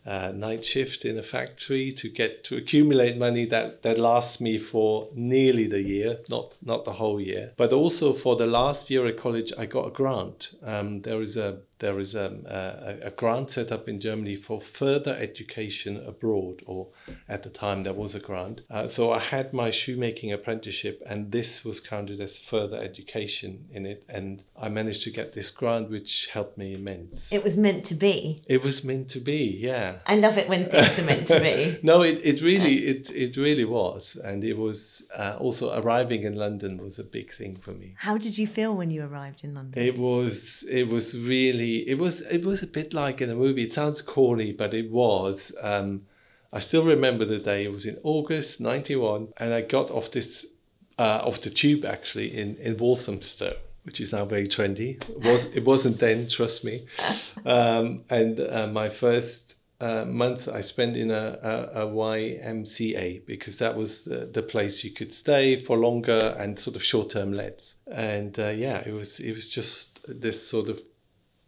uh, 0.06 0.32
night 0.34 0.64
shift 0.64 1.04
in 1.04 1.18
a 1.18 1.22
factory 1.22 1.92
to 1.92 2.08
get 2.08 2.42
to 2.44 2.56
accumulate 2.56 3.18
money 3.18 3.44
that, 3.44 3.82
that 3.82 3.98
lasts 3.98 4.40
me 4.40 4.56
for 4.56 5.08
nearly 5.14 5.66
the 5.66 5.82
year, 5.82 6.18
not 6.28 6.54
not 6.64 6.86
the 6.86 6.94
whole 6.94 7.20
year, 7.20 7.52
but 7.56 7.72
also 7.72 8.14
for 8.14 8.34
the 8.34 8.46
last 8.46 8.90
year 8.90 9.06
at 9.06 9.16
college. 9.16 9.52
I 9.56 9.66
got 9.66 9.86
a 9.86 9.90
grant. 9.90 10.54
Um, 10.62 11.02
there 11.02 11.22
is 11.22 11.36
a 11.36 11.58
there 11.78 11.98
is 11.98 12.14
a, 12.14 12.98
a, 13.02 13.08
a, 13.08 13.10
grant 13.10 13.52
set 13.52 13.70
up 13.70 13.88
in 13.88 14.00
Germany 14.00 14.36
for 14.36 14.60
further 14.60 15.16
education 15.16 16.02
abroad, 16.06 16.62
or 16.66 16.88
at 17.28 17.42
the 17.42 17.50
time 17.50 17.82
there 17.82 17.92
was 17.92 18.14
a 18.14 18.20
grant. 18.20 18.62
Uh, 18.70 18.88
so 18.88 19.12
I 19.12 19.20
had 19.20 19.52
my 19.52 19.70
shoemaking 19.70 20.32
apprenticeship, 20.32 21.02
and 21.06 21.30
this 21.30 21.64
was 21.64 21.80
counted 21.80 22.20
as 22.20 22.38
further 22.38 22.76
education 22.76 23.66
in 23.72 23.86
it, 23.86 24.04
and 24.08 24.44
I 24.56 24.68
managed 24.68 25.02
to 25.02 25.10
get 25.10 25.32
this 25.32 25.50
grant, 25.50 25.90
which 25.90 26.28
helped 26.32 26.58
me 26.58 26.74
immense. 26.74 27.32
It 27.32 27.44
was 27.44 27.56
meant 27.56 27.84
to 27.86 27.94
be. 27.94 28.40
It 28.46 28.62
was 28.62 28.82
meant 28.82 29.08
to 29.10 29.20
be, 29.20 29.44
yeah. 29.60 29.96
I 30.06 30.16
love 30.16 30.36
it 30.38 30.48
when 30.48 30.68
things 30.68 30.98
are 30.98 31.04
meant 31.04 31.28
to 31.28 31.40
be. 31.40 31.78
no, 31.82 32.02
it, 32.02 32.20
it 32.24 32.42
really 32.42 32.86
it 32.86 33.10
it 33.14 33.36
really 33.36 33.64
was, 33.64 34.16
and 34.16 34.42
it 34.42 34.56
was 34.56 35.02
uh, 35.16 35.36
also 35.38 35.78
arriving 35.80 36.24
in 36.24 36.34
London 36.34 36.78
was 36.78 36.98
a 36.98 37.04
big 37.04 37.32
thing 37.32 37.54
for 37.56 37.72
me. 37.72 37.94
How 37.98 38.18
did 38.18 38.36
you 38.36 38.46
feel 38.46 38.74
when 38.74 38.90
you 38.90 39.04
arrived 39.04 39.44
in 39.44 39.54
London? 39.54 39.82
It 39.82 39.96
was 39.98 40.64
it 40.68 40.88
was 40.88 41.16
really 41.16 41.67
it 41.76 41.98
was 41.98 42.20
it 42.22 42.44
was 42.44 42.62
a 42.62 42.66
bit 42.66 42.92
like 42.94 43.20
in 43.20 43.30
a 43.30 43.34
movie. 43.34 43.64
It 43.64 43.72
sounds 43.72 44.02
corny, 44.02 44.52
but 44.52 44.74
it 44.74 44.90
was. 44.90 45.52
Um, 45.60 46.02
I 46.52 46.60
still 46.60 46.84
remember 46.84 47.24
the 47.24 47.38
day. 47.38 47.64
It 47.64 47.72
was 47.72 47.86
in 47.86 47.98
August 48.02 48.60
'91, 48.60 49.28
and 49.36 49.52
I 49.52 49.60
got 49.60 49.90
off 49.90 50.10
this 50.10 50.46
uh, 50.98 51.20
off 51.22 51.40
the 51.40 51.50
tube 51.50 51.84
actually 51.84 52.36
in 52.36 52.56
in 52.56 52.76
Walthamstow, 52.76 53.56
which 53.84 54.00
is 54.00 54.12
now 54.12 54.24
very 54.24 54.48
trendy. 54.48 55.02
It 55.08 55.24
was 55.24 55.44
it 55.54 55.64
wasn't 55.64 55.98
then, 55.98 56.28
trust 56.28 56.64
me. 56.64 56.86
Um, 57.44 58.04
and 58.10 58.40
uh, 58.40 58.68
my 58.70 58.88
first 58.88 59.58
uh, 59.80 60.04
month 60.04 60.48
I 60.48 60.60
spent 60.60 60.96
in 60.96 61.10
a, 61.10 61.38
a, 61.74 61.82
a, 61.82 61.86
YMCA 61.86 63.24
because 63.26 63.58
that 63.58 63.76
was 63.76 64.02
the, 64.04 64.26
the 64.26 64.42
place 64.42 64.82
you 64.82 64.90
could 64.90 65.12
stay 65.12 65.54
for 65.54 65.76
longer 65.76 66.34
and 66.36 66.58
sort 66.58 66.74
of 66.74 66.82
short 66.82 67.10
term 67.10 67.32
lets. 67.32 67.76
And 67.86 68.36
uh, 68.38 68.48
yeah, 68.48 68.82
it 68.84 68.92
was 68.92 69.20
it 69.20 69.32
was 69.32 69.48
just 69.48 70.00
this 70.08 70.46
sort 70.46 70.68
of 70.68 70.82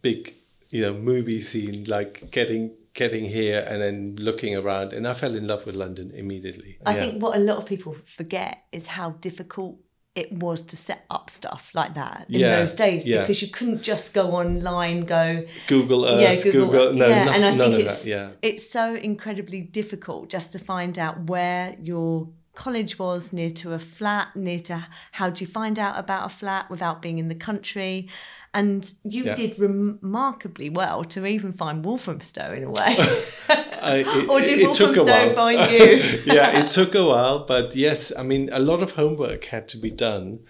big 0.02 0.34
you 0.70 0.80
know 0.80 0.94
movie 0.94 1.40
scene 1.40 1.84
like 1.84 2.30
getting 2.30 2.72
getting 2.94 3.24
here 3.24 3.60
and 3.68 3.80
then 3.82 4.16
looking 4.16 4.56
around 4.56 4.92
and 4.92 5.06
i 5.06 5.14
fell 5.14 5.34
in 5.34 5.46
love 5.46 5.64
with 5.66 5.74
london 5.74 6.10
immediately 6.14 6.78
i 6.86 6.94
yeah. 6.94 7.00
think 7.00 7.22
what 7.22 7.36
a 7.36 7.40
lot 7.40 7.56
of 7.56 7.66
people 7.66 7.94
forget 8.06 8.64
is 8.72 8.86
how 8.86 9.10
difficult 9.20 9.78
it 10.16 10.32
was 10.32 10.62
to 10.62 10.76
set 10.76 11.04
up 11.08 11.30
stuff 11.30 11.70
like 11.72 11.94
that 11.94 12.26
in 12.28 12.40
yeah, 12.40 12.56
those 12.58 12.72
days 12.72 13.06
yeah. 13.06 13.20
because 13.20 13.40
you 13.40 13.48
couldn't 13.48 13.80
just 13.80 14.12
go 14.12 14.32
online 14.32 15.04
go 15.04 15.44
google 15.68 16.04
earth 16.04 16.20
yeah, 16.20 16.34
google, 16.34 16.66
google 16.66 16.92
no, 16.94 17.06
yeah, 17.06 17.24
no, 17.24 17.32
and 17.32 17.44
i 17.44 17.56
think 17.56 17.74
it's, 17.78 18.04
yeah. 18.04 18.30
it's 18.42 18.68
so 18.68 18.96
incredibly 18.96 19.60
difficult 19.60 20.28
just 20.28 20.50
to 20.52 20.58
find 20.58 20.98
out 20.98 21.28
where 21.28 21.76
your 21.80 22.28
college 22.60 22.98
was 22.98 23.32
near 23.32 23.48
to 23.48 23.72
a 23.72 23.78
flat 23.78 24.36
near 24.36 24.60
to 24.60 24.86
how 25.12 25.30
do 25.30 25.42
you 25.42 25.46
find 25.46 25.78
out 25.78 25.98
about 25.98 26.30
a 26.30 26.34
flat 26.34 26.68
without 26.68 27.00
being 27.00 27.18
in 27.18 27.28
the 27.28 27.34
country 27.34 28.06
and 28.52 28.92
you 29.02 29.24
yeah. 29.24 29.34
did 29.34 29.58
remarkably 29.58 30.68
well 30.68 31.02
to 31.02 31.24
even 31.24 31.54
find 31.54 31.82
Walthamstow 31.82 32.52
in 32.52 32.64
a 32.64 32.70
way. 32.70 32.96
I, 33.48 34.04
it, 34.06 34.28
or 34.28 34.40
did 34.42 34.66
Walthamstow 34.66 35.32
find 35.34 35.70
you? 35.72 36.02
yeah, 36.26 36.60
it 36.60 36.70
took 36.70 36.94
a 36.94 37.06
while, 37.06 37.46
but 37.46 37.74
yes, 37.74 38.12
I 38.14 38.24
mean, 38.24 38.50
a 38.52 38.58
lot 38.58 38.82
of 38.82 38.92
homework 38.92 39.46
had 39.46 39.66
to 39.68 39.78
be 39.78 39.90
done. 39.90 40.40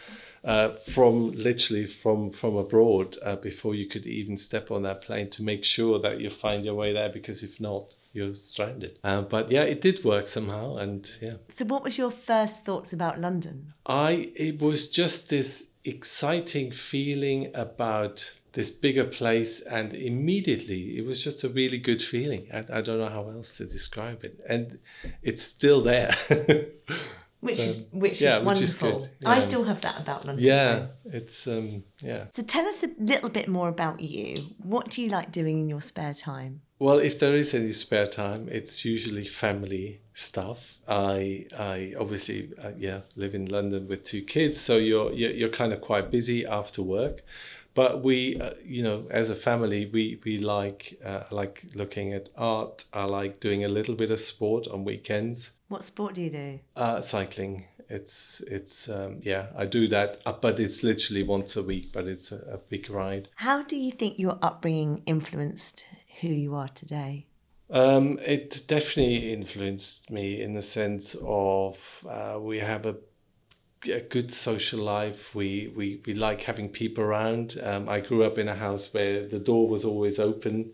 Uh, 0.42 0.70
from 0.70 1.32
literally 1.32 1.84
from 1.84 2.30
from 2.30 2.56
abroad 2.56 3.14
uh, 3.22 3.36
before 3.36 3.74
you 3.74 3.86
could 3.86 4.06
even 4.06 4.38
step 4.38 4.70
on 4.70 4.82
that 4.82 5.02
plane 5.02 5.28
to 5.28 5.42
make 5.42 5.62
sure 5.62 5.98
that 5.98 6.18
you 6.18 6.30
find 6.30 6.64
your 6.64 6.74
way 6.74 6.94
there 6.94 7.10
because 7.10 7.42
if 7.42 7.60
not 7.60 7.94
you're 8.12 8.34
stranded. 8.34 8.98
Uh, 9.04 9.22
but 9.22 9.50
yeah 9.50 9.62
it 9.62 9.80
did 9.80 10.04
work 10.04 10.28
somehow 10.28 10.76
and 10.76 11.10
yeah. 11.20 11.34
So 11.54 11.64
what 11.64 11.84
was 11.84 11.98
your 11.98 12.10
first 12.10 12.64
thoughts 12.64 12.92
about 12.92 13.20
london? 13.20 13.74
I 13.86 14.32
it 14.36 14.60
was 14.60 14.88
just 14.88 15.28
this 15.28 15.68
exciting 15.84 16.72
feeling 16.72 17.50
about 17.54 18.32
this 18.52 18.70
bigger 18.70 19.04
place 19.04 19.60
and 19.60 19.94
immediately 19.94 20.98
it 20.98 21.06
was 21.06 21.22
just 21.22 21.44
a 21.44 21.48
really 21.48 21.78
good 21.78 22.02
feeling. 22.02 22.48
I, 22.52 22.58
I, 22.78 22.80
don't 22.80 22.98
know 22.98 23.08
how 23.08 23.30
else 23.30 23.56
to 23.58 23.64
describe 23.64 24.24
it 24.24 24.40
and 24.48 24.80
it's 25.22 25.42
still 25.42 25.80
there 25.80 26.14
which 27.40 27.58
is 27.58 27.86
which 27.90 28.20
yeah, 28.20 28.38
is 28.38 28.44
which 28.44 28.60
is 28.60 28.80
wonderful. 28.80 29.08
good, 29.20 29.26
I 29.26 29.38
still 29.38 29.64
have 29.64 29.80
that 29.80 29.98
about 29.98 30.26
London. 30.26 30.44
Yeah, 30.44 30.86
it's 31.06 31.46
um, 31.46 31.84
yeah. 32.02 32.24
So 32.34 32.42
tell 32.42 32.66
us 32.66 32.82
a 32.82 32.90
little 32.98 33.30
bit 33.30 33.48
more 33.48 33.68
about 33.68 34.00
you. 34.00 34.36
What 34.58 34.90
do 34.90 35.02
you 35.02 35.08
like 35.08 35.32
doing 35.32 35.58
in 35.60 35.68
your 35.68 35.80
spare 35.80 36.14
time? 36.14 36.60
Well, 36.78 36.98
if 36.98 37.18
there 37.18 37.34
is 37.34 37.54
any 37.54 37.72
spare 37.72 38.06
time, 38.06 38.48
it's 38.50 38.84
usually 38.84 39.26
family 39.26 40.00
stuff. 40.12 40.78
I 40.86 41.46
I 41.58 41.94
obviously 41.98 42.50
uh, 42.62 42.72
yeah 42.76 43.00
live 43.16 43.34
in 43.34 43.46
London 43.46 43.88
with 43.88 44.04
two 44.04 44.22
kids, 44.22 44.60
so 44.60 44.76
you're 44.76 45.12
you're, 45.12 45.32
you're 45.32 45.48
kind 45.48 45.72
of 45.72 45.80
quite 45.80 46.10
busy 46.10 46.46
after 46.46 46.82
work. 46.82 47.22
But 47.72 48.02
we, 48.02 48.38
uh, 48.40 48.54
you 48.64 48.82
know, 48.82 49.06
as 49.10 49.30
a 49.30 49.34
family, 49.34 49.86
we 49.86 50.20
we 50.24 50.38
like 50.38 51.00
uh, 51.04 51.22
like 51.30 51.64
looking 51.74 52.12
at 52.12 52.28
art. 52.36 52.84
I 52.92 53.04
like 53.04 53.40
doing 53.40 53.64
a 53.64 53.68
little 53.68 53.94
bit 53.94 54.10
of 54.10 54.20
sport 54.20 54.66
on 54.68 54.84
weekends. 54.84 55.52
What 55.70 55.84
sport 55.84 56.14
do 56.14 56.22
you 56.22 56.30
do? 56.30 56.58
Uh, 56.74 57.00
cycling. 57.00 57.66
It's 57.88 58.40
it's 58.48 58.88
um, 58.88 59.20
yeah. 59.22 59.46
I 59.56 59.66
do 59.66 59.86
that, 59.86 60.20
uh, 60.26 60.32
but 60.32 60.58
it's 60.58 60.82
literally 60.82 61.22
once 61.22 61.54
a 61.54 61.62
week. 61.62 61.92
But 61.92 62.08
it's 62.08 62.32
a, 62.32 62.38
a 62.54 62.58
big 62.58 62.90
ride. 62.90 63.28
How 63.36 63.62
do 63.62 63.76
you 63.76 63.92
think 63.92 64.18
your 64.18 64.36
upbringing 64.42 65.02
influenced 65.06 65.84
who 66.20 66.26
you 66.26 66.56
are 66.56 66.66
today? 66.66 67.26
Um, 67.70 68.18
it 68.26 68.64
definitely 68.66 69.32
influenced 69.32 70.10
me 70.10 70.42
in 70.42 70.54
the 70.54 70.62
sense 70.62 71.14
of 71.22 72.04
uh, 72.10 72.36
we 72.40 72.58
have 72.58 72.84
a, 72.84 72.96
a 73.84 74.00
good 74.00 74.34
social 74.34 74.80
life. 74.80 75.36
We, 75.36 75.72
we, 75.76 76.02
we 76.04 76.14
like 76.14 76.42
having 76.42 76.68
people 76.68 77.04
around. 77.04 77.60
Um, 77.62 77.88
I 77.88 78.00
grew 78.00 78.24
up 78.24 78.38
in 78.38 78.48
a 78.48 78.56
house 78.56 78.92
where 78.92 79.24
the 79.24 79.38
door 79.38 79.68
was 79.68 79.84
always 79.84 80.18
open, 80.18 80.72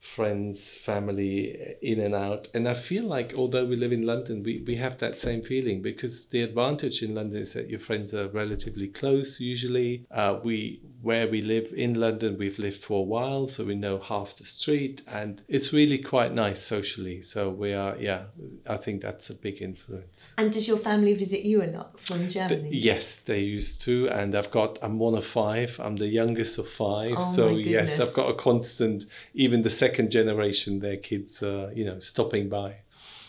friends, 0.00 0.68
family 0.68 1.76
in 1.82 2.00
and 2.00 2.14
out. 2.14 2.48
And 2.54 2.68
I 2.68 2.74
feel 2.74 3.04
like 3.04 3.34
although 3.36 3.64
we 3.64 3.76
live 3.76 3.92
in 3.92 4.06
London, 4.06 4.42
we, 4.42 4.62
we 4.66 4.76
have 4.76 4.98
that 4.98 5.18
same 5.18 5.42
feeling 5.42 5.82
because 5.82 6.26
the 6.26 6.42
advantage 6.42 7.02
in 7.02 7.14
London 7.14 7.40
is 7.42 7.52
that 7.54 7.68
your 7.68 7.80
friends 7.80 8.14
are 8.14 8.28
relatively 8.28 8.88
close 8.88 9.40
usually. 9.40 10.06
Uh, 10.10 10.38
we 10.42 10.80
where 11.00 11.28
we 11.28 11.40
live 11.40 11.72
in 11.76 11.94
London, 11.94 12.36
we've 12.38 12.58
lived 12.58 12.82
for 12.82 13.00
a 13.00 13.02
while, 13.02 13.46
so 13.46 13.64
we 13.64 13.74
know 13.76 13.98
half 13.98 14.36
the 14.36 14.44
street, 14.44 15.00
and 15.06 15.42
it's 15.46 15.72
really 15.72 15.98
quite 15.98 16.32
nice 16.32 16.60
socially. 16.60 17.22
So 17.22 17.50
we 17.50 17.72
are, 17.72 17.96
yeah, 17.98 18.24
I 18.66 18.76
think 18.78 19.02
that's 19.02 19.30
a 19.30 19.34
big 19.34 19.62
influence. 19.62 20.32
And 20.38 20.52
does 20.52 20.66
your 20.66 20.76
family 20.76 21.14
visit 21.14 21.42
you 21.44 21.62
a 21.62 21.66
lot 21.66 22.00
from 22.00 22.28
Germany? 22.28 22.70
Yes, 22.72 23.20
they 23.20 23.40
used 23.40 23.80
to, 23.82 24.08
and 24.08 24.34
I've 24.34 24.50
got. 24.50 24.78
I'm 24.82 24.98
one 24.98 25.14
of 25.14 25.24
five. 25.24 25.78
I'm 25.82 25.96
the 25.96 26.08
youngest 26.08 26.58
of 26.58 26.68
five, 26.68 27.14
Oh 27.16 27.32
so 27.32 27.48
yes. 27.50 28.00
I've 28.00 28.12
got 28.12 28.28
a 28.28 28.34
constant. 28.34 29.04
Even 29.34 29.62
the 29.62 29.70
second 29.70 29.87
generation, 30.10 30.80
their 30.80 30.96
kids 30.96 31.42
are, 31.42 31.72
you 31.72 31.84
know, 31.84 31.98
stopping 31.98 32.48
by. 32.48 32.76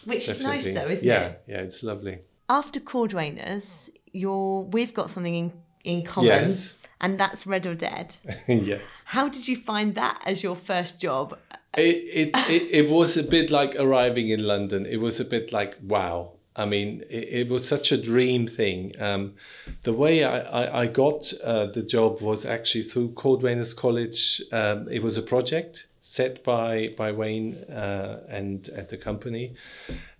Which 0.05 0.29
is 0.29 0.41
nice 0.41 0.65
though, 0.65 0.87
isn't 0.87 1.05
yeah, 1.05 1.23
it? 1.23 1.43
yeah, 1.47 1.57
it's 1.57 1.83
lovely. 1.83 2.19
After 2.47 2.79
Cordwainers, 2.79 3.89
you're 4.11 4.61
we've 4.61 4.93
got 4.93 5.09
something 5.09 5.35
in, 5.35 5.53
in 5.83 6.03
common. 6.03 6.29
Yes. 6.29 6.75
And 7.01 7.17
that's 7.17 7.47
Red 7.47 7.65
or 7.65 7.75
Dead. 7.75 8.17
yes. 8.47 9.03
How 9.05 9.29
did 9.29 9.47
you 9.47 9.55
find 9.55 9.95
that 9.95 10.21
as 10.25 10.43
your 10.43 10.55
first 10.55 10.99
job? 10.99 11.37
It, 11.77 11.81
it, 11.81 12.49
it, 12.49 12.71
it 12.71 12.89
was 12.89 13.15
a 13.15 13.23
bit 13.23 13.51
like 13.51 13.75
arriving 13.75 14.29
in 14.29 14.43
London. 14.43 14.85
It 14.85 14.97
was 14.97 15.19
a 15.19 15.25
bit 15.25 15.53
like, 15.53 15.77
wow. 15.81 16.33
I 16.55 16.65
mean, 16.65 17.03
it, 17.09 17.27
it 17.29 17.49
was 17.49 17.67
such 17.67 17.91
a 17.91 17.97
dream 17.97 18.47
thing. 18.47 18.93
Um, 18.99 19.35
the 19.83 19.93
way 19.93 20.23
I, 20.23 20.39
I, 20.39 20.81
I 20.81 20.85
got 20.87 21.31
uh, 21.43 21.67
the 21.67 21.83
job 21.83 22.21
was 22.21 22.45
actually 22.45 22.83
through 22.83 23.09
Cordwainers 23.11 23.75
College. 23.75 24.41
Um, 24.51 24.87
it 24.89 25.01
was 25.01 25.17
a 25.17 25.21
project 25.21 25.87
set 25.99 26.43
by, 26.43 26.93
by 26.97 27.11
Wayne 27.11 27.55
uh, 27.65 28.23
and, 28.27 28.67
at 28.69 28.89
the 28.89 28.97
company, 28.97 29.53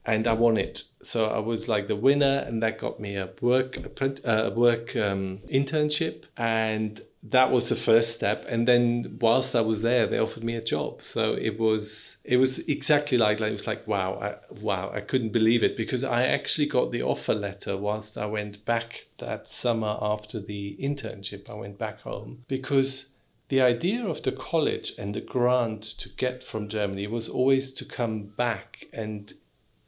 and 0.05 0.27
I 0.27 0.33
won 0.33 0.57
it. 0.57 0.83
So 1.01 1.27
I 1.27 1.39
was 1.39 1.67
like 1.67 1.87
the 1.87 1.95
winner, 1.95 2.43
and 2.45 2.61
that 2.63 2.77
got 2.77 2.99
me 2.99 3.15
a 3.15 3.29
work, 3.41 3.77
a 3.77 3.89
print- 3.89 4.21
uh, 4.23 4.51
work 4.55 4.95
um, 4.95 5.39
internship. 5.49 6.23
And 6.37 7.01
that 7.21 7.51
was 7.51 7.69
the 7.69 7.75
first 7.75 8.13
step. 8.13 8.45
And 8.47 8.67
then 8.67 9.17
whilst 9.19 9.55
i 9.55 9.61
was 9.61 9.81
there 9.81 10.07
they 10.07 10.19
offered 10.19 10.43
me 10.43 10.55
a 10.55 10.61
job. 10.61 11.01
So 11.01 11.33
it 11.33 11.59
was 11.59 12.17
it 12.23 12.37
was 12.37 12.59
exactly 12.59 13.17
like, 13.17 13.39
like 13.39 13.49
it 13.49 13.53
was 13.53 13.67
like 13.67 13.87
wow 13.87 14.19
I, 14.21 14.53
wow 14.61 14.91
i 14.93 15.01
couldn't 15.01 15.31
believe 15.31 15.63
it 15.63 15.75
because 15.75 16.03
i 16.03 16.25
actually 16.25 16.67
got 16.67 16.91
the 16.91 17.03
offer 17.03 17.33
letter 17.33 17.75
whilst 17.77 18.17
i 18.17 18.25
went 18.25 18.63
back 18.65 19.07
that 19.17 19.47
summer 19.47 19.97
after 20.01 20.39
the 20.39 20.77
internship. 20.79 21.49
I 21.49 21.53
went 21.53 21.77
back 21.77 22.01
home 22.01 22.45
because 22.47 23.09
the 23.49 23.61
idea 23.61 24.05
of 24.05 24.21
the 24.21 24.31
college 24.31 24.93
and 24.97 25.13
the 25.13 25.21
grant 25.21 25.83
to 25.83 26.09
get 26.09 26.43
from 26.43 26.69
germany 26.69 27.07
was 27.07 27.27
always 27.27 27.73
to 27.73 27.85
come 27.85 28.23
back 28.23 28.87
and 28.93 29.33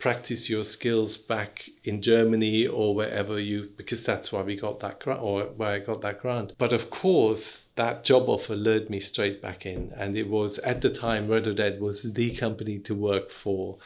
practice 0.01 0.50
your 0.50 0.63
skills 0.63 1.15
back 1.15 1.70
in 1.84 2.01
Germany 2.01 2.65
or 2.65 2.96
wherever 2.96 3.39
you 3.39 3.70
because 3.77 4.03
that's 4.03 4.31
why 4.31 4.41
we 4.41 4.55
got 4.55 4.79
that 4.79 5.00
grant 5.00 5.22
or 5.22 5.43
where 5.43 5.74
I 5.74 5.79
got 5.79 6.01
that 6.01 6.20
grant. 6.20 6.53
But 6.58 6.74
of 6.74 6.89
course, 6.89 7.65
that 7.75 8.03
job 8.03 8.27
offer 8.27 8.55
lured 8.55 8.89
me 8.89 9.00
straight 9.00 9.41
back 9.41 9.65
in, 9.65 9.93
and 9.96 10.17
it 10.17 10.27
was 10.27 10.58
at 10.60 10.81
the 10.81 10.89
time 10.89 11.27
Red 11.27 11.46
or 11.46 11.53
Dead 11.53 11.79
was 11.79 12.01
the 12.01 12.36
company 12.36 12.79
to 12.79 12.96
work 12.96 13.29
for. 13.29 13.77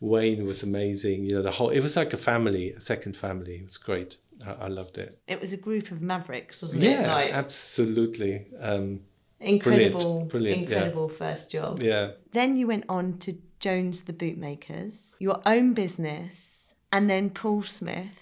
Wayne 0.00 0.46
was 0.46 0.62
amazing. 0.62 1.24
You 1.24 1.36
know, 1.36 1.42
the 1.42 1.50
whole 1.50 1.70
it 1.70 1.80
was 1.80 1.96
like 1.96 2.12
a 2.12 2.16
family, 2.18 2.70
a 2.72 2.80
second 2.80 3.16
family. 3.16 3.56
It 3.56 3.66
was 3.66 3.78
great. 3.78 4.16
I, 4.46 4.52
I 4.52 4.68
loved 4.68 4.96
it. 4.96 5.18
It 5.26 5.40
was 5.40 5.52
a 5.52 5.56
group 5.56 5.90
of 5.90 6.00
mavericks, 6.00 6.62
wasn't 6.62 6.84
it? 6.84 6.90
Yeah, 6.90 7.12
Like 7.12 7.32
absolutely. 7.32 8.46
Um, 8.60 9.00
incredible, 9.40 10.26
brilliant, 10.26 10.68
yeah. 10.68 10.76
incredible 10.76 11.08
first 11.08 11.50
job. 11.50 11.82
yeah. 11.82 12.12
Then 12.32 12.56
you 12.56 12.66
went 12.68 12.84
on 12.88 13.18
to 13.18 13.36
Jones 13.64 14.02
the 14.02 14.12
Bootmakers, 14.12 15.16
your 15.18 15.40
own 15.46 15.72
business, 15.72 16.74
and 16.92 17.08
then 17.08 17.30
Paul 17.30 17.62
Smith 17.62 18.18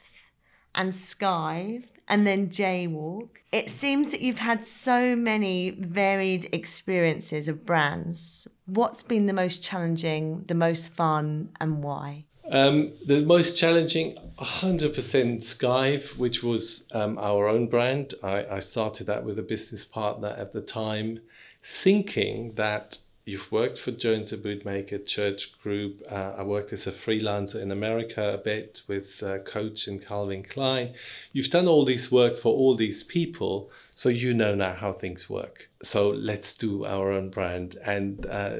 and 0.72 0.92
Skive, 0.92 1.82
and 2.06 2.25
then 2.25 2.49
Jaywalk. 2.49 3.28
It 3.50 3.68
seems 3.68 4.12
that 4.12 4.20
you've 4.20 4.38
had 4.38 4.64
so 4.64 5.16
many 5.16 5.70
varied 5.70 6.49
experiences 6.54 7.49
of 7.49 7.66
brands. 7.66 8.46
What's 8.66 9.02
been 9.02 9.26
the 9.26 9.32
most 9.32 9.64
challenging, 9.64 10.44
the 10.46 10.54
most 10.54 10.90
fun, 10.90 11.49
and 11.61 11.82
why? 11.82 12.26
Um, 12.49 12.92
the 13.04 13.25
most 13.25 13.58
challenging, 13.58 14.16
100% 14.38 14.94
Skive, 14.94 16.16
which 16.18 16.44
was 16.44 16.84
um, 16.92 17.18
our 17.18 17.49
own 17.49 17.66
brand. 17.66 18.14
I, 18.22 18.46
I 18.46 18.58
started 18.61 19.08
that 19.08 19.25
with 19.25 19.40
a 19.40 19.42
business 19.42 19.84
partner 19.84 20.28
at 20.38 20.52
the 20.52 20.61
time, 20.61 21.18
thinking 21.64 22.54
that 22.54 22.99
you've 23.24 23.50
worked 23.52 23.78
for 23.78 23.92
Jones 23.92 24.30
the 24.30 24.36
Bootmaker 24.36 25.04
Church 25.04 25.58
Group. 25.62 26.02
Uh, 26.10 26.32
I 26.36 26.42
worked 26.42 26.72
as 26.72 26.86
a 26.86 26.92
freelancer 26.92 27.60
in 27.60 27.70
America 27.70 28.34
a 28.34 28.38
bit 28.38 28.82
with 28.88 29.22
uh, 29.22 29.38
Coach 29.38 29.86
and 29.86 30.04
Calvin 30.04 30.42
Klein. 30.42 30.94
You've 31.32 31.50
done 31.50 31.68
all 31.68 31.84
this 31.84 32.10
work 32.10 32.38
for 32.38 32.52
all 32.52 32.74
these 32.74 33.02
people, 33.02 33.70
so 33.94 34.08
you 34.08 34.34
know 34.34 34.54
now 34.54 34.74
how 34.74 34.92
things 34.92 35.30
work. 35.30 35.68
So 35.84 36.10
let's 36.10 36.56
do 36.56 36.84
our 36.84 37.10
own 37.10 37.30
brand, 37.30 37.76
and 37.84 38.24
uh, 38.26 38.56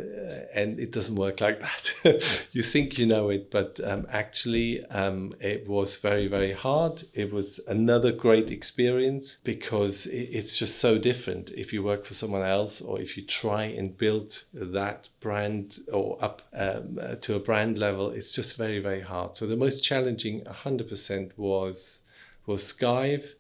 and 0.55 0.81
it 0.81 0.91
doesn't 0.91 1.15
work 1.15 1.41
like 1.41 1.61
that. 1.61 2.25
you 2.53 2.65
think 2.65 2.99
you 2.99 3.07
know 3.07 3.31
it, 3.31 3.49
but 3.51 3.79
um, 3.85 4.07
actually 4.11 4.85
um, 4.87 5.33
it 5.39 5.69
was 5.69 5.99
very 5.99 6.27
very 6.27 6.53
hard. 6.53 7.05
It 7.15 7.33
was 7.33 7.61
another 7.69 8.11
great 8.11 8.51
experience 8.51 9.39
because 9.45 10.07
it's 10.07 10.59
just 10.59 10.81
so 10.81 10.99
different 10.99 11.53
if 11.53 11.73
you 11.73 11.85
work 11.85 12.05
for 12.05 12.15
someone 12.15 12.43
else 12.43 12.81
or 12.81 13.01
if 13.01 13.17
you 13.17 13.25
try 13.25 13.65
and 13.65 13.97
build 13.97 14.43
that 14.53 15.09
brand 15.21 15.79
or 15.93 16.19
up 16.21 16.43
um, 16.55 16.99
uh, 17.01 17.15
to 17.21 17.37
a 17.37 17.41
brand 17.41 17.79
level. 17.79 18.11
It's 18.11 18.35
just 18.35 18.57
very 18.57 18.81
very 18.81 19.03
hard. 19.03 19.37
So 19.37 19.47
the 19.47 19.57
most 19.57 19.83
challenging, 19.85 20.45
hundred 20.45 20.89
percent, 20.89 21.39
was 21.39 22.01
was 22.47 22.65
Skive 22.65 23.35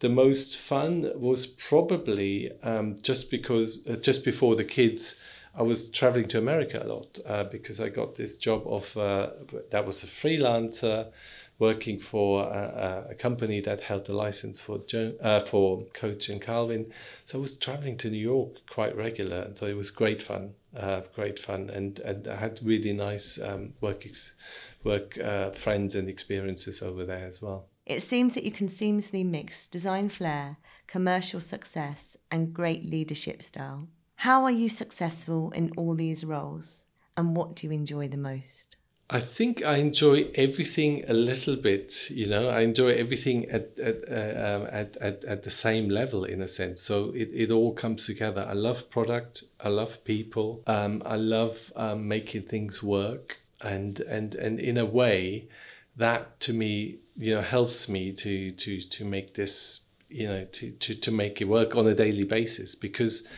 the 0.00 0.08
most 0.08 0.56
fun 0.56 1.10
was 1.14 1.46
probably 1.46 2.50
um, 2.62 2.96
just 3.02 3.30
because 3.30 3.86
uh, 3.86 3.96
just 3.96 4.24
before 4.24 4.56
the 4.56 4.64
kids 4.64 5.14
i 5.54 5.62
was 5.62 5.90
traveling 5.90 6.26
to 6.26 6.38
america 6.38 6.82
a 6.82 6.88
lot 6.88 7.18
uh, 7.26 7.44
because 7.44 7.80
i 7.80 7.88
got 7.88 8.16
this 8.16 8.38
job 8.38 8.62
of 8.66 8.96
uh, 8.96 9.30
that 9.70 9.86
was 9.86 10.02
a 10.02 10.06
freelancer 10.06 11.06
working 11.58 11.98
for 11.98 12.44
a, 12.44 13.08
a 13.10 13.14
company 13.14 13.60
that 13.60 13.82
held 13.82 14.06
the 14.06 14.14
license 14.14 14.58
for 14.58 14.78
jo- 14.86 15.14
uh, 15.20 15.40
for 15.40 15.84
coach 15.92 16.30
and 16.30 16.40
calvin. 16.40 16.90
So 17.26 17.38
i 17.38 17.40
was 17.40 17.54
traveling 17.56 17.98
to 17.98 18.10
new 18.10 18.16
york 18.16 18.66
quite 18.68 18.96
regular 18.96 19.42
and 19.42 19.56
so 19.56 19.66
it 19.66 19.76
was 19.76 19.90
great 19.90 20.22
fun 20.22 20.54
uh, 20.74 21.02
great 21.14 21.38
fun 21.38 21.68
and 21.68 22.00
and 22.00 22.26
i 22.26 22.36
had 22.36 22.58
really 22.62 22.92
nice 22.92 23.38
um, 23.40 23.74
work 23.80 24.06
work 24.84 25.18
uh, 25.18 25.50
friends 25.50 25.94
and 25.94 26.08
experiences 26.08 26.82
over 26.82 27.04
there 27.04 27.26
as 27.26 27.40
well 27.42 27.66
It 27.86 28.02
seems 28.02 28.34
that 28.34 28.44
you 28.44 28.52
can 28.52 28.68
seamlessly 28.68 29.26
mix 29.26 29.66
design 29.66 30.10
flair, 30.10 30.58
commercial 30.86 31.40
success, 31.40 32.16
and 32.30 32.54
great 32.54 32.84
leadership 32.88 33.42
style. 33.42 33.88
How 34.14 34.44
are 34.44 34.50
you 34.50 34.68
successful 34.68 35.50
in 35.52 35.72
all 35.76 35.94
these 35.94 36.24
roles, 36.24 36.84
and 37.16 37.34
what 37.36 37.56
do 37.56 37.66
you 37.66 37.72
enjoy 37.72 38.06
the 38.06 38.16
most? 38.16 38.76
I 39.12 39.18
think 39.18 39.64
I 39.64 39.78
enjoy 39.78 40.30
everything 40.36 41.04
a 41.08 41.14
little 41.14 41.56
bit. 41.56 42.08
You 42.10 42.28
know, 42.28 42.48
I 42.48 42.60
enjoy 42.60 42.90
everything 42.94 43.50
at 43.50 43.76
at 43.80 44.04
uh, 44.08 44.46
um, 44.46 44.68
at, 44.70 44.96
at 44.98 45.24
at 45.24 45.42
the 45.42 45.50
same 45.50 45.88
level 45.88 46.24
in 46.24 46.42
a 46.42 46.48
sense. 46.48 46.80
So 46.80 47.10
it, 47.10 47.30
it 47.34 47.50
all 47.50 47.72
comes 47.72 48.06
together. 48.06 48.46
I 48.48 48.52
love 48.52 48.88
product. 48.88 49.42
I 49.58 49.68
love 49.68 50.04
people. 50.04 50.62
Um, 50.68 51.02
I 51.04 51.16
love 51.16 51.72
um, 51.74 52.06
making 52.06 52.42
things 52.42 52.84
work. 52.84 53.40
And 53.62 54.00
and 54.00 54.34
and 54.34 54.58
in 54.58 54.78
a 54.78 54.86
way, 54.86 55.48
that 55.96 56.40
to 56.40 56.52
me, 56.52 56.98
you 57.16 57.34
know, 57.34 57.42
helps 57.42 57.88
me 57.88 58.12
to 58.12 58.50
to 58.50 58.80
to 58.80 59.04
make 59.04 59.34
this, 59.34 59.80
you 60.08 60.26
know, 60.26 60.44
to 60.44 60.70
to 60.70 60.94
to 60.94 61.10
make 61.10 61.40
it 61.40 61.46
work 61.46 61.76
on 61.76 61.86
a 61.86 61.94
daily 61.94 62.24
basis 62.24 62.74
because 62.74 63.28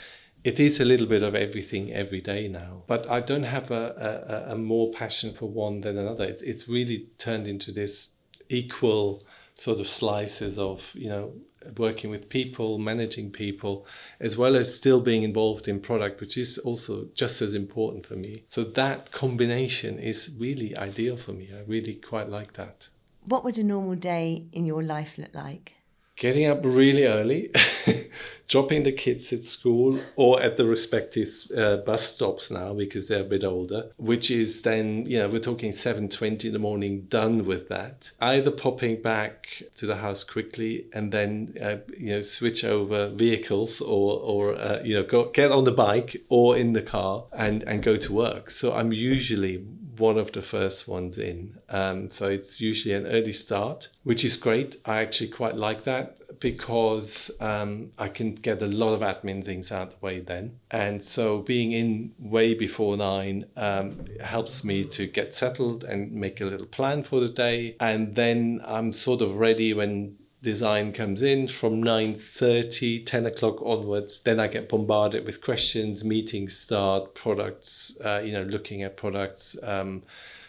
it 0.44 0.58
is 0.58 0.80
a 0.80 0.84
little 0.84 1.06
bit 1.06 1.22
of 1.22 1.34
everything 1.34 1.92
every 1.92 2.20
day 2.20 2.48
now. 2.48 2.82
But 2.86 3.08
I 3.08 3.20
don't 3.20 3.44
have 3.44 3.70
a, 3.70 4.44
a, 4.48 4.52
a 4.52 4.56
more 4.56 4.90
passion 4.90 5.32
for 5.32 5.46
one 5.46 5.82
than 5.82 5.96
another. 5.96 6.24
It's, 6.24 6.42
it's 6.42 6.68
really 6.68 7.08
turned 7.18 7.46
into 7.46 7.70
this 7.70 8.08
equal 8.48 9.22
sort 9.54 9.78
of 9.78 9.86
slices 9.86 10.58
of, 10.58 10.92
you 10.94 11.08
know, 11.08 11.32
working 11.76 12.10
with 12.10 12.28
people, 12.28 12.78
managing 12.78 13.30
people, 13.30 13.86
as 14.20 14.36
well 14.36 14.56
as 14.56 14.74
still 14.74 15.00
being 15.00 15.22
involved 15.22 15.68
in 15.68 15.80
product, 15.80 16.20
which 16.20 16.36
is 16.36 16.58
also 16.58 17.08
just 17.14 17.42
as 17.42 17.54
important 17.54 18.06
for 18.06 18.16
me. 18.16 18.44
So 18.48 18.64
that 18.64 19.12
combination 19.12 19.98
is 19.98 20.30
really 20.38 20.76
ideal 20.76 21.16
for 21.16 21.32
me. 21.32 21.50
I 21.54 21.62
really 21.66 21.94
quite 21.94 22.28
like 22.28 22.54
that. 22.54 22.88
What 23.24 23.44
would 23.44 23.58
a 23.58 23.64
normal 23.64 23.94
day 23.94 24.46
in 24.52 24.66
your 24.66 24.82
life 24.82 25.16
look 25.16 25.34
like? 25.34 25.72
Getting 26.16 26.46
up 26.46 26.60
really 26.64 27.06
early, 27.06 27.50
dropping 28.48 28.82
the 28.82 28.92
kids 28.92 29.32
at 29.32 29.44
school 29.44 29.98
or 30.16 30.40
at 30.42 30.56
the 30.56 30.66
respective 30.66 31.30
uh, 31.56 31.76
bus 31.78 32.14
stops 32.14 32.50
now 32.50 32.74
because 32.74 33.08
they're 33.08 33.22
a 33.22 33.24
bit 33.24 33.44
older, 33.44 33.90
which 33.96 34.30
is 34.30 34.62
then, 34.62 35.04
you 35.06 35.18
know, 35.18 35.28
we're 35.28 35.38
talking 35.38 35.70
7.20 35.70 36.44
in 36.44 36.52
the 36.52 36.58
morning, 36.58 37.02
done 37.08 37.46
with 37.46 37.68
that. 37.68 38.10
Either 38.20 38.50
popping 38.50 39.00
back 39.00 39.62
to 39.76 39.86
the 39.86 39.96
house 39.96 40.22
quickly 40.22 40.86
and 40.92 41.12
then, 41.12 41.56
uh, 41.62 41.76
you 41.98 42.14
know, 42.14 42.22
switch 42.22 42.62
over 42.64 43.08
vehicles 43.08 43.80
or, 43.80 44.18
or 44.20 44.54
uh, 44.54 44.82
you 44.84 44.94
know, 44.94 45.02
go, 45.02 45.30
get 45.30 45.50
on 45.50 45.64
the 45.64 45.72
bike 45.72 46.22
or 46.28 46.56
in 46.56 46.74
the 46.74 46.82
car 46.82 47.24
and, 47.32 47.62
and 47.62 47.82
go 47.82 47.96
to 47.96 48.12
work. 48.12 48.50
So 48.50 48.74
I'm 48.74 48.92
usually 48.92 49.64
one 49.98 50.18
of 50.18 50.32
the 50.32 50.42
first 50.42 50.88
ones 50.88 51.18
in. 51.18 51.58
Um, 51.68 52.08
so 52.08 52.28
it's 52.28 52.60
usually 52.60 52.94
an 52.94 53.06
early 53.06 53.32
start, 53.32 53.88
which 54.04 54.24
is 54.24 54.36
great. 54.36 54.76
I 54.84 55.02
actually 55.02 55.28
quite 55.28 55.56
like 55.56 55.84
that 55.84 56.18
because 56.40 57.30
um, 57.40 57.92
I 57.98 58.08
can 58.08 58.34
get 58.34 58.62
a 58.62 58.66
lot 58.66 58.94
of 58.94 59.00
admin 59.00 59.44
things 59.44 59.70
out 59.70 59.90
the 59.90 60.04
way 60.04 60.20
then. 60.20 60.58
And 60.70 61.04
so 61.04 61.38
being 61.40 61.72
in 61.72 62.12
way 62.18 62.54
before 62.54 62.96
nine 62.96 63.46
um, 63.56 64.06
helps 64.20 64.64
me 64.64 64.84
to 64.84 65.06
get 65.06 65.34
settled 65.34 65.84
and 65.84 66.12
make 66.12 66.40
a 66.40 66.46
little 66.46 66.66
plan 66.66 67.02
for 67.02 67.20
the 67.20 67.28
day. 67.28 67.76
And 67.78 68.14
then 68.14 68.60
I'm 68.64 68.92
sort 68.92 69.22
of 69.22 69.36
ready 69.36 69.72
when 69.74 70.16
design 70.42 70.92
comes 70.92 71.22
in 71.22 71.48
from 71.48 71.82
9.30 71.82 73.06
10 73.06 73.26
o'clock 73.26 73.62
onwards. 73.62 74.20
Then 74.20 74.40
i 74.40 74.48
get 74.48 74.68
bombarded 74.68 75.24
with 75.24 75.40
questions 75.40 76.04
meetings 76.04 76.56
start 76.56 77.14
products 77.14 77.96
uh, 78.04 78.20
you 78.24 78.32
know 78.32 78.42
looking 78.42 78.82
at 78.82 78.96
products 78.96 79.56
um, 79.62 80.02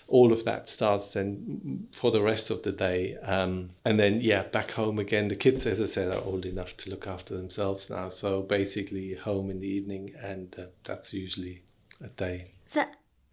all 0.08 0.34
of 0.34 0.44
that 0.44 0.68
starts 0.68 1.14
then 1.14 1.88
for 1.92 2.12
the 2.12 2.22
rest 2.22 2.50
of 2.50 2.64
the 2.64 2.72
day. 2.72 3.16
Um, 3.18 3.70
and 3.86 4.00
then 4.00 4.20
yeah 4.22 4.44
back 4.44 4.72
home 4.72 5.00
again. 5.00 5.28
The 5.28 5.36
kids 5.36 5.66
as 5.66 5.80
i 5.80 5.86
said 5.86 6.12
are 6.12 6.22
old 6.22 6.46
enough 6.46 6.76
to 6.78 6.90
look 6.90 7.08
after 7.08 7.36
themselves 7.36 7.90
now. 7.90 8.10
So 8.10 8.42
basically 8.42 9.14
home 9.14 9.50
in 9.50 9.60
the 9.60 9.68
evening 9.68 10.14
and 10.22 10.54
uh, 10.60 10.66
that's 10.84 11.14
usually 11.14 11.64
a 12.02 12.08
day. 12.10 12.52
So 12.66 12.84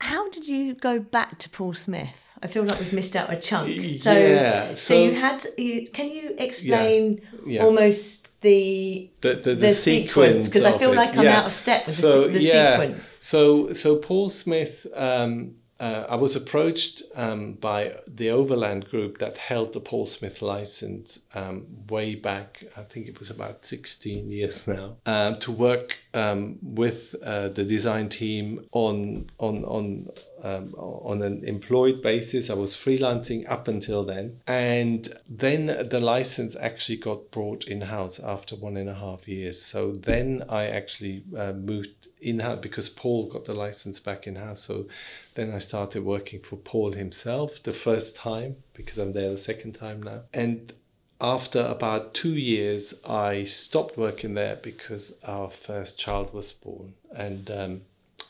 how 0.01 0.29
did 0.31 0.49
you 0.49 0.75
go 0.75 0.99
back 0.99 1.39
to 1.39 1.49
paul 1.49 1.75
smith 1.75 2.17
I 2.43 2.47
feel 2.47 2.65
like 2.65 2.79
we've 2.79 2.93
missed 2.93 3.17
out 3.17 3.31
a 3.31 3.37
chunk. 3.37 3.69
So, 4.01 4.13
yeah, 4.13 4.71
so, 4.71 4.75
so 4.75 4.95
you 4.95 5.15
had. 5.15 5.45
You, 5.59 5.89
can 5.89 6.11
you 6.11 6.35
explain 6.39 7.21
yeah, 7.45 7.53
yeah. 7.57 7.65
almost 7.65 8.41
the 8.41 9.11
the, 9.21 9.35
the, 9.35 9.41
the, 9.41 9.55
the 9.57 9.71
sequence 9.75 10.49
because 10.49 10.65
I 10.65 10.77
feel 10.79 10.93
it. 10.93 10.97
like 10.97 11.17
I'm 11.17 11.27
out 11.27 11.47
of 11.47 11.53
step 11.53 11.87
with 11.87 11.97
so, 11.97 12.29
the, 12.29 12.41
sequence. 12.41 13.19
So 13.21 13.73
so 13.75 13.97
Paul 13.97 14.31
Smith 14.31 14.87
um, 14.95 15.57
uh, 15.81 16.07
I 16.11 16.17
was 16.17 16.37
approached 16.37 17.03
um, 17.15 17.55
by 17.55 17.97
the 18.07 18.29
Overland 18.29 18.89
Group 18.91 19.17
that 19.19 19.39
held 19.39 19.73
the 19.73 19.81
Paul 19.81 20.05
Smith 20.05 20.43
license 20.43 21.21
um, 21.35 21.67
way 21.89 22.15
back, 22.15 22.63
I 22.77 22.83
think 22.83 23.09
it 23.09 23.19
was 23.19 23.31
about 23.31 23.65
16 23.65 24.31
years 24.31 24.69
now, 24.69 24.99
um, 25.07 25.39
to 25.41 25.51
work 25.51 25.97
um, 26.13 26.59
with 26.63 27.15
uh, 27.23 27.49
the 27.49 27.65
design 27.65 28.11
team 28.11 28.67
on 28.73 29.27
on 29.39 29.65
on 29.65 30.09
um, 30.43 30.75
on 30.75 31.23
an 31.23 31.45
employed 31.45 32.03
basis. 32.03 32.51
I 32.51 32.55
was 32.55 32.75
freelancing 32.75 33.51
up 33.51 33.67
until 33.67 34.05
then, 34.05 34.41
and 34.47 35.09
then 35.29 35.89
the 35.89 36.01
license 36.01 36.57
actually 36.57 36.99
got 36.99 37.31
brought 37.31 37.65
in 37.65 37.81
house 37.81 38.21
after 38.21 38.55
one 38.55 38.77
and 38.77 38.91
a 38.91 38.95
half 38.95 39.27
years. 39.27 39.63
So 39.63 39.93
then 39.93 40.45
I 40.49 40.67
actually 40.67 41.25
uh, 41.37 41.53
moved 41.53 42.00
in 42.21 42.41
house 42.41 42.59
because 42.61 42.89
Paul 42.89 43.29
got 43.29 43.45
the 43.45 43.55
license 43.55 44.01
back 44.01 44.27
in 44.27 44.37
house. 44.37 44.61
So 44.61 44.87
then 45.35 45.53
I 45.53 45.59
started 45.59 46.05
working 46.05 46.41
for 46.41 46.57
Paul 46.57 46.93
himself 46.93 47.63
the 47.63 47.73
first 47.73 48.17
time 48.17 48.57
because 48.75 48.99
I'm 48.99 49.13
there 49.13 49.31
the 49.31 49.39
second 49.39 49.73
time 49.73 50.03
now. 50.03 50.23
And 50.33 50.73
after 51.21 51.61
about 51.61 52.15
two 52.15 52.35
years, 52.35 52.95
I 53.05 53.45
stopped 53.45 53.97
working 53.97 54.35
there 54.35 54.57
because 54.57 55.13
our 55.25 55.51
first 55.51 55.99
child 55.99 56.33
was 56.33 56.53
born. 56.53 56.95
And 57.15 57.51
um, 57.51 57.81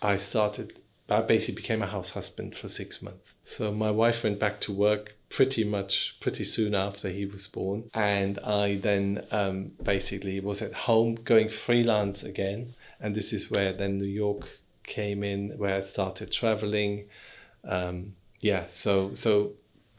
I 0.03 0.17
started, 0.17 0.81
I 1.09 1.21
basically 1.21 1.61
became 1.61 1.83
a 1.83 1.87
house 1.87 2.11
husband 2.11 2.57
for 2.57 2.69
six 2.69 3.01
months. 3.01 3.35
So 3.45 3.73
my 3.73 3.91
wife 3.91 4.25
went 4.25 4.41
back 4.41 4.61
to 4.63 4.73
work 4.73 5.15
pretty 5.29 5.63
much 5.63 6.19
pretty 6.19 6.43
soon 6.43 6.75
after 6.75 7.09
he 7.09 7.25
was 7.25 7.47
born. 7.47 7.89
And 7.95 8.41
I 8.41 8.77
then 8.77 9.25
um, 9.31 9.73
basically 9.83 10.41
was 10.41 10.61
at 10.61 10.73
home 10.73 11.15
going 11.15 11.49
freelance 11.49 12.25
again 12.25 12.75
and 13.01 13.15
this 13.15 13.33
is 13.33 13.51
where 13.51 13.73
then 13.73 13.99
New 13.99 14.05
York 14.05 14.49
came 14.85 15.23
in, 15.23 15.51
where 15.57 15.77
I 15.77 15.81
started 15.81 16.31
traveling. 16.31 17.07
Um, 17.65 18.15
yeah, 18.41 18.67
so 18.69 19.15
so. 19.15 19.53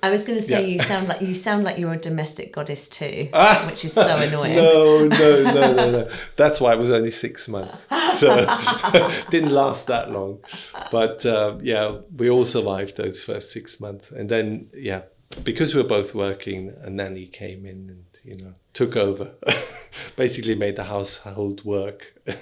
I 0.04 0.10
was 0.10 0.24
going 0.24 0.40
to 0.40 0.42
say 0.44 0.62
yeah. 0.62 0.68
you 0.68 0.80
sound 0.80 1.08
like 1.08 1.22
you 1.22 1.36
sound 1.36 1.64
like 1.64 1.78
you're 1.78 1.94
a 1.94 1.98
domestic 1.98 2.54
goddess 2.54 2.88
too, 2.88 3.30
ah, 3.34 3.64
which 3.70 3.86
is 3.86 3.94
so 3.94 4.18
annoying. 4.18 4.56
No, 4.56 5.08
no, 5.08 5.44
no, 5.44 5.74
no, 5.74 5.92
no. 5.92 6.10
That's 6.38 6.60
why 6.60 6.74
it 6.74 6.80
was 6.80 6.90
only 6.90 7.12
six 7.12 7.48
months, 7.48 7.86
so 8.16 8.46
didn't 9.30 9.52
last 9.52 9.88
that 9.88 10.12
long. 10.12 10.40
But 10.92 11.24
uh, 11.26 11.58
yeah, 11.62 12.00
we 12.18 12.32
all 12.32 12.46
survived 12.46 12.98
those 12.98 13.24
first 13.24 13.52
six 13.52 13.80
months, 13.80 14.10
and 14.10 14.28
then 14.28 14.70
yeah, 14.74 15.04
because 15.44 15.76
we 15.76 15.82
were 15.82 15.88
both 15.88 16.16
working, 16.16 16.74
a 16.82 16.90
nanny 16.90 17.28
came 17.28 17.66
in 17.68 17.90
and 17.90 18.06
you 18.24 18.36
know 18.36 18.54
took 18.74 18.96
over. 18.96 19.32
Basically 20.16 20.56
made 20.56 20.78
the 20.78 20.86
household 20.86 21.66
work. 21.66 22.14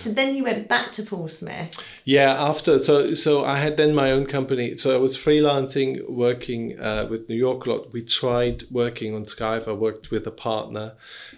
So 0.00 0.12
then 0.12 0.36
you 0.36 0.44
went 0.44 0.68
back 0.68 0.92
to 0.92 1.02
paul 1.02 1.26
smith. 1.26 1.76
Yeah 2.04 2.32
after 2.32 2.78
so 2.78 3.14
so 3.14 3.44
i 3.44 3.58
had 3.58 3.76
then 3.76 3.92
my 3.92 4.12
own 4.12 4.26
company. 4.26 4.76
So 4.76 4.94
i 4.94 4.98
was 4.98 5.16
freelancing 5.16 6.08
working 6.08 6.78
uh, 6.78 7.08
with 7.10 7.28
new 7.28 7.34
york 7.34 7.66
a 7.66 7.70
lot. 7.70 7.92
We 7.92 8.02
tried 8.02 8.62
working 8.70 9.14
on 9.16 9.24
Skive 9.24 9.66
i 9.66 9.72
worked 9.72 10.12
with 10.12 10.24
a 10.26 10.30
partner. 10.30 10.94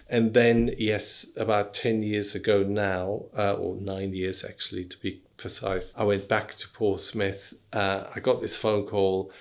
And 0.07 0.35
then 0.35 0.75
yes 0.77 1.25
about 1.35 1.73
10 1.73 2.03
years 2.03 2.35
ago 2.35 2.61
now 2.61 3.25
uh, 3.35 3.53
or 3.53 3.75
nine 3.75 4.13
years 4.13 4.43
actually 4.43 4.85
to 4.85 4.97
be 4.99 5.21
precise 5.37 5.91
i 5.95 6.03
went 6.03 6.27
back 6.27 6.53
to 6.55 6.69
paul 6.69 6.99
smith. 6.99 7.55
Uh, 7.73 8.03
i 8.15 8.19
got 8.19 8.41
this 8.41 8.55
phone 8.55 8.85
call 8.85 9.31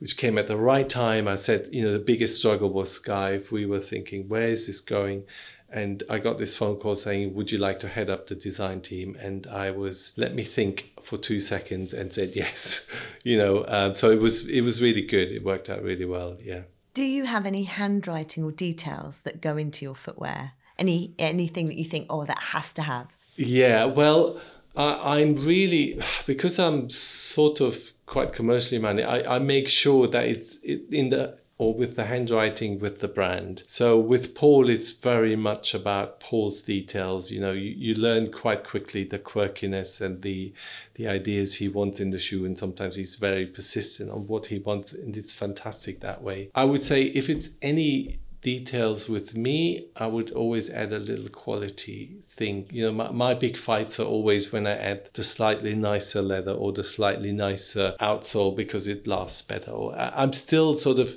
which 0.00 0.16
came 0.16 0.38
at 0.38 0.48
the 0.48 0.56
right 0.56 0.88
time. 0.88 1.28
I 1.28 1.36
said, 1.36 1.68
you 1.72 1.82
know, 1.82 1.92
the 1.92 1.98
biggest 1.98 2.38
struggle 2.38 2.70
was 2.70 2.98
Skive. 2.98 3.50
We 3.50 3.66
were 3.66 3.80
thinking, 3.80 4.28
where 4.28 4.48
is 4.48 4.66
this 4.66 4.80
going? 4.80 5.24
And 5.72 6.02
I 6.10 6.18
got 6.18 6.38
this 6.38 6.56
phone 6.56 6.76
call 6.76 6.96
saying, 6.96 7.34
Would 7.34 7.52
you 7.52 7.58
like 7.58 7.78
to 7.80 7.88
head 7.88 8.10
up 8.10 8.26
the 8.26 8.34
design 8.34 8.80
team? 8.80 9.16
And 9.20 9.46
I 9.46 9.70
was, 9.70 10.12
let 10.16 10.34
me 10.34 10.42
think 10.42 10.90
for 11.00 11.16
two 11.16 11.38
seconds 11.38 11.92
and 11.92 12.12
said 12.12 12.34
yes. 12.34 12.88
you 13.24 13.38
know, 13.38 13.64
um, 13.68 13.94
so 13.94 14.10
it 14.10 14.20
was 14.20 14.48
it 14.48 14.62
was 14.62 14.82
really 14.82 15.02
good. 15.02 15.30
It 15.30 15.44
worked 15.44 15.70
out 15.70 15.82
really 15.82 16.06
well. 16.06 16.36
Yeah. 16.42 16.62
Do 16.92 17.02
you 17.02 17.24
have 17.24 17.46
any 17.46 17.64
handwriting 17.64 18.42
or 18.42 18.50
details 18.50 19.20
that 19.20 19.40
go 19.40 19.56
into 19.56 19.84
your 19.84 19.94
footwear? 19.94 20.52
Any 20.76 21.14
anything 21.20 21.66
that 21.66 21.76
you 21.76 21.84
think, 21.84 22.06
oh, 22.10 22.24
that 22.24 22.38
has 22.38 22.72
to 22.72 22.82
have? 22.82 23.06
Yeah, 23.36 23.84
well, 23.84 24.40
I, 24.74 25.20
I'm 25.20 25.36
really 25.36 26.00
because 26.26 26.58
I'm 26.58 26.90
sort 26.90 27.60
of 27.60 27.92
quite 28.10 28.32
commercially 28.32 28.80
minded, 28.80 29.06
I, 29.06 29.36
I 29.36 29.38
make 29.38 29.68
sure 29.68 30.08
that 30.08 30.26
it's 30.26 30.58
it, 30.62 30.82
in 30.90 31.10
the 31.10 31.38
or 31.58 31.74
with 31.74 31.94
the 31.94 32.06
handwriting 32.06 32.80
with 32.80 33.00
the 33.00 33.08
brand. 33.08 33.62
So 33.66 33.98
with 33.98 34.34
Paul, 34.34 34.70
it's 34.70 34.92
very 34.92 35.36
much 35.36 35.74
about 35.74 36.18
Paul's 36.18 36.62
details. 36.62 37.30
You 37.30 37.40
know, 37.40 37.52
you, 37.52 37.70
you 37.76 37.94
learn 37.94 38.32
quite 38.32 38.64
quickly 38.64 39.04
the 39.04 39.18
quirkiness 39.18 40.00
and 40.00 40.22
the 40.22 40.52
the 40.94 41.06
ideas 41.06 41.56
he 41.56 41.68
wants 41.68 42.00
in 42.00 42.10
the 42.10 42.18
shoe, 42.18 42.44
and 42.44 42.58
sometimes 42.58 42.96
he's 42.96 43.14
very 43.14 43.46
persistent 43.46 44.10
on 44.10 44.26
what 44.26 44.46
he 44.46 44.58
wants, 44.58 44.92
and 44.92 45.16
it's 45.16 45.32
fantastic 45.32 46.00
that 46.00 46.22
way. 46.22 46.50
I 46.54 46.64
would 46.64 46.82
say 46.82 47.04
if 47.04 47.30
it's 47.30 47.50
any 47.62 48.20
details 48.42 49.08
with 49.08 49.36
me, 49.36 49.86
I 49.96 50.06
would 50.06 50.30
always 50.30 50.70
add 50.70 50.92
a 50.92 50.98
little 50.98 51.28
quality 51.28 52.16
thing. 52.28 52.66
You 52.70 52.86
know, 52.86 52.92
my, 52.92 53.10
my 53.10 53.34
big 53.34 53.56
fights 53.56 54.00
are 54.00 54.06
always 54.06 54.52
when 54.52 54.66
I 54.66 54.76
add 54.76 55.10
the 55.12 55.22
slightly 55.22 55.74
nicer 55.74 56.22
leather 56.22 56.52
or 56.52 56.72
the 56.72 56.84
slightly 56.84 57.32
nicer 57.32 57.94
outsole 58.00 58.56
because 58.56 58.86
it 58.86 59.06
lasts 59.06 59.42
better. 59.42 59.70
Or 59.70 59.94
I'm 59.98 60.32
still 60.32 60.76
sort 60.76 60.98
of 60.98 61.16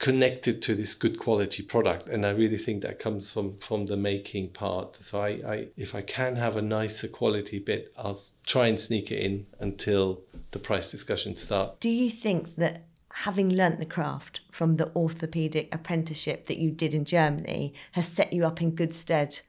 connected 0.00 0.62
to 0.62 0.74
this 0.74 0.94
good 0.94 1.18
quality 1.18 1.62
product 1.62 2.08
and 2.08 2.24
i 2.24 2.30
really 2.30 2.56
think 2.56 2.82
that 2.82 2.98
comes 2.98 3.28
from 3.28 3.54
from 3.58 3.84
the 3.84 3.96
making 3.98 4.48
part 4.48 4.96
so 4.96 5.20
I, 5.20 5.28
I 5.28 5.66
if 5.76 5.94
i 5.94 6.00
can 6.00 6.36
have 6.36 6.56
a 6.56 6.62
nicer 6.62 7.06
quality 7.06 7.58
bit 7.58 7.92
i'll 7.98 8.18
try 8.46 8.68
and 8.68 8.80
sneak 8.80 9.12
it 9.12 9.18
in 9.18 9.44
until 9.58 10.22
the 10.52 10.58
price 10.58 10.90
discussions 10.90 11.42
start 11.42 11.80
do 11.80 11.90
you 11.90 12.08
think 12.08 12.56
that 12.56 12.86
having 13.12 13.50
learnt 13.50 13.78
the 13.78 13.86
craft 13.86 14.40
from 14.50 14.76
the 14.76 14.94
orthopedic 14.94 15.74
apprenticeship 15.74 16.46
that 16.46 16.58
you 16.58 16.70
did 16.70 16.94
in 16.94 17.04
Germany 17.04 17.74
has 17.92 18.06
set 18.06 18.32
you 18.32 18.46
up 18.46 18.62
in 18.62 18.70
good 18.70 18.94
stead 18.94 19.40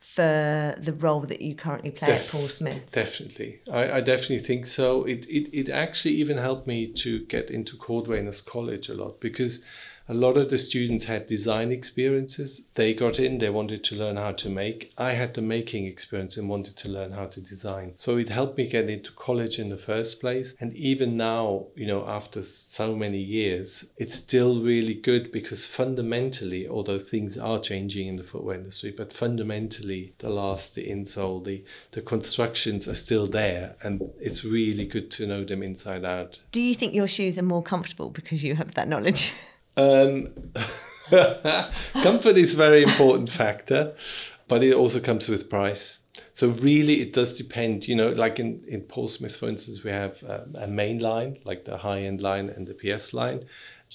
for 0.00 0.74
the 0.78 0.92
role 0.92 1.20
that 1.20 1.40
you 1.40 1.54
currently 1.54 1.90
play 1.90 2.08
Def- 2.08 2.26
at 2.26 2.30
Paul 2.30 2.48
Smith? 2.48 2.90
Definitely. 2.92 3.60
I, 3.72 3.92
I 3.92 4.00
definitely 4.00 4.40
think 4.40 4.66
so. 4.66 5.04
It, 5.04 5.26
it, 5.26 5.48
it 5.56 5.70
actually 5.70 6.14
even 6.14 6.36
helped 6.36 6.66
me 6.66 6.86
to 6.88 7.24
get 7.26 7.50
into 7.50 7.76
Cordwainers 7.76 8.44
College 8.44 8.88
a 8.88 8.94
lot 8.94 9.20
because 9.20 9.64
a 10.06 10.14
lot 10.14 10.36
of 10.36 10.50
the 10.50 10.58
students 10.58 11.04
had 11.04 11.26
design 11.26 11.72
experiences. 11.72 12.62
They 12.74 12.92
got 12.92 13.18
in, 13.18 13.38
they 13.38 13.48
wanted 13.48 13.84
to 13.84 13.96
learn 13.96 14.16
how 14.16 14.32
to 14.32 14.50
make. 14.50 14.92
I 14.98 15.12
had 15.12 15.32
the 15.32 15.42
making 15.42 15.86
experience 15.86 16.36
and 16.36 16.48
wanted 16.48 16.76
to 16.76 16.88
learn 16.88 17.12
how 17.12 17.26
to 17.26 17.40
design. 17.40 17.94
So 17.96 18.18
it 18.18 18.28
helped 18.28 18.58
me 18.58 18.68
get 18.68 18.90
into 18.90 19.12
college 19.12 19.58
in 19.58 19.70
the 19.70 19.78
first 19.78 20.20
place. 20.20 20.54
And 20.60 20.74
even 20.76 21.16
now, 21.16 21.68
you 21.74 21.86
know, 21.86 22.06
after 22.06 22.42
so 22.42 22.94
many 22.94 23.18
years, 23.18 23.86
it's 23.96 24.14
still 24.14 24.60
really 24.60 24.94
good 24.94 25.32
because 25.32 25.64
fundamentally, 25.64 26.68
although 26.68 26.98
things 26.98 27.38
are 27.38 27.58
changing 27.58 28.06
in 28.06 28.16
the 28.16 28.24
footwear 28.24 28.56
industry, 28.56 28.92
but 28.94 29.12
fundamentally, 29.12 30.14
the 30.18 30.28
last, 30.28 30.74
the 30.74 30.86
insole, 30.86 31.42
the, 31.42 31.64
the 31.92 32.02
constructions 32.02 32.86
are 32.86 32.94
still 32.94 33.26
there. 33.26 33.76
And 33.82 34.02
it's 34.20 34.44
really 34.44 34.86
good 34.86 35.10
to 35.12 35.26
know 35.26 35.44
them 35.44 35.62
inside 35.62 36.04
out. 36.04 36.40
Do 36.52 36.60
you 36.60 36.74
think 36.74 36.92
your 36.94 37.08
shoes 37.08 37.38
are 37.38 37.42
more 37.42 37.62
comfortable 37.62 38.10
because 38.10 38.44
you 38.44 38.54
have 38.56 38.74
that 38.74 38.88
knowledge? 38.88 39.32
Um, 39.76 40.32
comfort 41.10 42.36
is 42.36 42.54
a 42.54 42.56
very 42.56 42.82
important 42.82 43.28
factor, 43.28 43.94
but 44.48 44.62
it 44.62 44.74
also 44.74 45.00
comes 45.00 45.28
with 45.28 45.50
price. 45.50 45.98
So 46.32 46.48
really, 46.48 47.00
it 47.00 47.12
does 47.12 47.36
depend. 47.36 47.88
You 47.88 47.96
know, 47.96 48.10
like 48.10 48.38
in 48.38 48.62
in 48.68 48.82
Paul 48.82 49.08
Smith, 49.08 49.36
for 49.36 49.48
instance, 49.48 49.82
we 49.82 49.90
have 49.90 50.22
um, 50.24 50.54
a 50.54 50.66
main 50.66 50.98
line, 51.00 51.38
like 51.44 51.64
the 51.64 51.78
high 51.78 52.02
end 52.02 52.20
line 52.20 52.48
and 52.48 52.66
the 52.66 52.74
PS 52.74 53.12
line, 53.12 53.44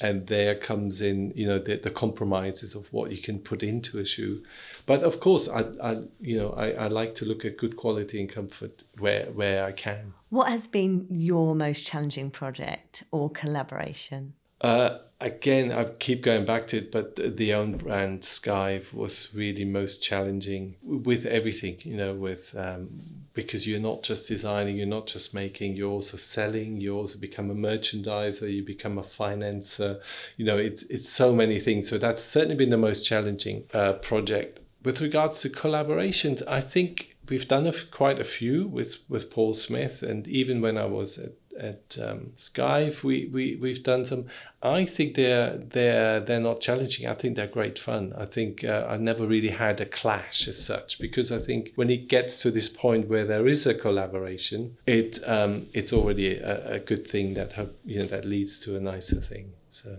and 0.02 0.28
there 0.28 0.56
comes 0.56 1.02
in 1.02 1.32
you 1.36 1.46
know 1.46 1.60
the, 1.60 1.78
the 1.78 1.90
compromises 1.90 2.76
of 2.76 2.92
what 2.92 3.12
you 3.12 3.18
can 3.18 3.40
put 3.40 3.64
into 3.64 4.00
a 4.00 4.06
shoe. 4.06 4.44
But 4.86 5.04
of 5.04 5.20
course, 5.20 5.48
I, 5.48 5.66
I 5.82 5.92
you 6.20 6.38
know 6.38 6.52
I, 6.52 6.72
I 6.72 6.88
like 6.88 7.16
to 7.16 7.26
look 7.26 7.46
at 7.46 7.58
good 7.58 7.76
quality 7.78 8.20
and 8.20 8.30
comfort 8.30 8.84
where 8.98 9.26
where 9.28 9.64
I 9.66 9.72
can. 9.72 10.14
What 10.30 10.50
has 10.50 10.68
been 10.68 11.08
your 11.10 11.56
most 11.56 11.86
challenging 11.86 12.32
project 12.32 13.04
or 13.12 13.30
collaboration? 13.30 14.34
Uh, 14.62 14.98
again, 15.22 15.72
I 15.72 15.86
keep 15.86 16.22
going 16.22 16.46
back 16.46 16.68
to 16.70 16.78
it, 16.78 16.92
but 16.92 17.16
the 17.16 17.54
own 17.54 17.78
brand 17.78 18.22
Skive 18.22 18.94
was 18.94 19.30
really 19.34 19.66
most 19.66 20.02
challenging 20.02 20.76
with 20.82 21.26
everything, 21.26 21.78
you 21.82 21.98
know, 21.98 22.14
with 22.14 22.56
um, 22.58 22.90
because 23.34 23.68
you're 23.68 23.80
not 23.80 24.04
just 24.04 24.28
designing, 24.28 24.78
you're 24.78 24.88
not 24.88 25.08
just 25.08 25.34
making, 25.34 25.76
you're 25.76 25.92
also 25.92 26.18
selling, 26.18 26.80
you 26.80 26.96
also 26.96 27.20
become 27.20 27.50
a 27.52 27.56
merchandiser, 27.56 28.54
you 28.54 28.64
become 28.64 28.98
a 28.98 29.04
financer, 29.04 30.02
you 30.38 30.46
know, 30.46 30.58
it's 30.58 30.84
it's 30.84 31.10
so 31.10 31.34
many 31.34 31.60
things. 31.60 31.90
So 31.90 31.98
that's 31.98 32.24
certainly 32.24 32.56
been 32.56 32.70
the 32.70 32.78
most 32.78 33.06
challenging 33.06 33.66
uh, 33.74 33.94
project. 33.94 34.60
With 34.84 35.02
regards 35.02 35.42
to 35.42 35.50
collaborations, 35.50 36.42
I 36.48 36.62
think 36.62 37.18
we've 37.28 37.48
done 37.48 37.68
a, 37.68 37.74
quite 37.92 38.20
a 38.20 38.24
few 38.24 38.68
with 38.68 39.00
with 39.10 39.30
Paul 39.30 39.54
Smith, 39.54 40.02
and 40.02 40.28
even 40.28 40.62
when 40.62 40.78
I 40.78 40.86
was 40.86 41.18
at 41.18 41.32
at 41.60 41.98
um, 42.02 42.32
Skive, 42.36 43.04
we, 43.04 43.30
we, 43.32 43.56
we've 43.56 43.84
done 43.84 44.06
some. 44.06 44.26
I 44.62 44.86
think 44.86 45.16
they're, 45.16 45.58
they're, 45.58 46.20
they're 46.20 46.40
not 46.40 46.62
challenging. 46.62 47.08
I 47.08 47.14
think 47.14 47.36
they're 47.36 47.48
great 47.48 47.78
fun. 47.78 48.14
I 48.18 48.26
think 48.26 48.64
uh, 48.64 48.88
I've 48.90 49.02
never 49.02 49.26
really 49.26 49.50
had 49.50 49.80
a 49.82 49.86
clash 49.86 50.48
as 50.48 50.64
such 50.64 51.00
because 51.00 51.32
I 51.32 51.40
think 51.40 51.72
when 51.76 51.90
it 51.90 52.08
gets 52.08 52.42
to 52.42 52.52
this 52.52 52.70
point 52.70 53.08
where 53.08 53.26
there 53.26 53.48
is 53.48 53.66
a 53.66 53.74
collaboration, 53.74 54.78
it 54.86 55.20
um, 55.28 55.68
it's 55.74 55.94
already 55.94 56.38
a, 56.38 56.76
a 56.76 56.80
good 56.80 57.08
thing 57.08 57.34
that 57.36 57.54
you 57.86 58.00
know 58.00 58.08
that 58.08 58.26
leads 58.26 58.60
to 58.60 58.76
a 58.76 58.80
nicer 58.80 59.22
thing. 59.22 59.54
So, 59.70 59.98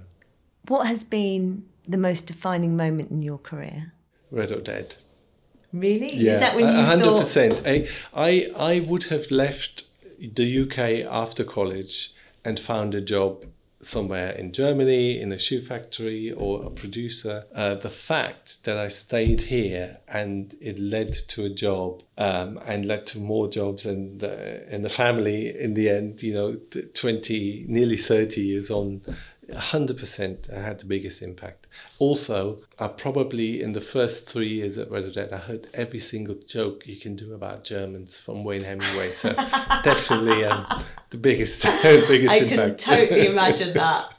what 0.69 0.87
has 0.87 1.05
been 1.05 1.65
the 1.87 1.99
most 1.99 2.27
defining 2.27 2.77
moment 2.77 3.11
in 3.11 3.23
your 3.23 3.39
career? 3.39 3.93
Red 4.31 4.53
or 4.53 4.61
Dead. 4.61 4.97
Really? 5.73 6.15
Yeah, 6.15 6.35
is 6.35 6.41
that 6.41 6.57
when 6.57 6.67
you 6.67 6.73
100%. 6.73 7.55
Thought... 7.55 7.67
I, 7.67 7.89
I, 8.15 8.51
I 8.57 8.81
would 8.81 9.05
have 9.05 9.31
left 9.31 9.85
the 10.21 10.63
UK 10.63 11.11
after 11.11 11.45
college 11.45 12.13
and 12.45 12.59
found 12.59 12.95
a 12.95 13.01
job 13.01 13.45
somewhere 13.83 14.31
in 14.33 14.53
Germany 14.53 15.19
in 15.21 15.33
a 15.33 15.39
shoe 15.39 15.63
factory 15.63 16.31
or 16.33 16.65
a 16.65 16.71
producer. 16.71 17.47
Uh, 17.55 17.75
the 17.75 17.89
fact 17.89 18.65
that 18.65 18.77
I 18.77 18.89
stayed 18.89 19.43
here 19.43 19.99
and 20.07 20.55
it 20.61 20.79
led 20.79 21.15
to 21.29 21.45
a 21.45 21.51
job 21.51 22.03
um, 22.19 22.61
and 22.67 22.85
led 22.85 23.07
to 23.09 23.19
more 23.19 23.49
jobs 23.49 23.87
and 23.87 24.23
and 24.23 24.85
the 24.85 24.91
family 24.91 25.59
in 25.59 25.75
the 25.75 25.89
end, 25.89 26.23
you 26.23 26.35
know, 26.35 26.57
20, 26.95 27.65
nearly 27.69 27.97
30 27.97 28.41
years 28.41 28.71
on, 28.71 29.03
100% 29.53 30.53
had 30.53 30.79
the 30.79 30.85
biggest 30.85 31.23
impact. 31.23 31.67
Also, 31.99 32.61
I 32.79 32.89
probably 32.89 33.63
in 33.63 33.73
the 33.73 33.81
first 33.81 34.27
three 34.27 34.49
years 34.49 34.79
at 34.79 34.91
Red 34.91 35.13
Dead, 35.13 35.33
I 35.33 35.39
heard 35.39 35.69
every 35.75 35.99
single 35.99 36.37
joke 36.47 36.87
you 36.87 36.97
can 36.97 37.17
do 37.17 37.35
about 37.35 37.65
Germans 37.65 38.19
from 38.19 38.45
Wayne 38.45 38.65
Hemingway. 38.65 39.13
So 39.13 39.33
definitely 39.85 40.45
um, 40.45 40.67
the 41.11 41.17
biggest, 41.19 41.63
biggest 41.83 42.31
I 42.35 42.39
impact. 42.39 42.83
can 42.83 42.97
totally 42.97 43.27
imagine 43.35 43.75
that. 43.75 44.13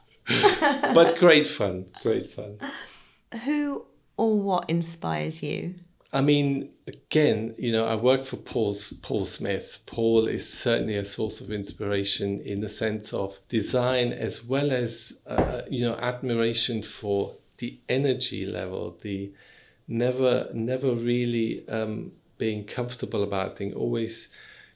but 0.93 1.17
great 1.17 1.47
fun, 1.47 1.87
great 2.01 2.29
fun. 2.29 2.59
Who 3.45 3.85
or 4.17 4.39
what 4.39 4.69
inspires 4.69 5.41
you? 5.41 5.75
I 6.13 6.21
mean, 6.21 6.71
again, 6.87 7.55
you 7.57 7.71
know, 7.71 7.85
I 7.85 7.95
work 7.95 8.25
for 8.25 8.35
Paul, 8.35 8.77
Paul 9.01 9.25
Smith. 9.25 9.79
Paul 9.85 10.27
is 10.27 10.51
certainly 10.51 10.97
a 10.97 11.05
source 11.05 11.39
of 11.39 11.51
inspiration 11.51 12.41
in 12.41 12.59
the 12.59 12.67
sense 12.67 13.13
of 13.13 13.39
design 13.47 14.11
as 14.11 14.43
well 14.43 14.71
as, 14.71 15.19
uh, 15.25 15.61
you 15.69 15.85
know, 15.85 15.95
admiration 15.95 16.83
for 16.83 17.35
the 17.59 17.79
energy 17.87 18.45
level, 18.45 18.97
the 19.01 19.31
never, 19.87 20.49
never 20.53 20.93
really 20.93 21.67
um, 21.69 22.11
being 22.37 22.65
comfortable 22.65 23.23
about 23.23 23.57
things, 23.57 23.75
always 23.75 24.29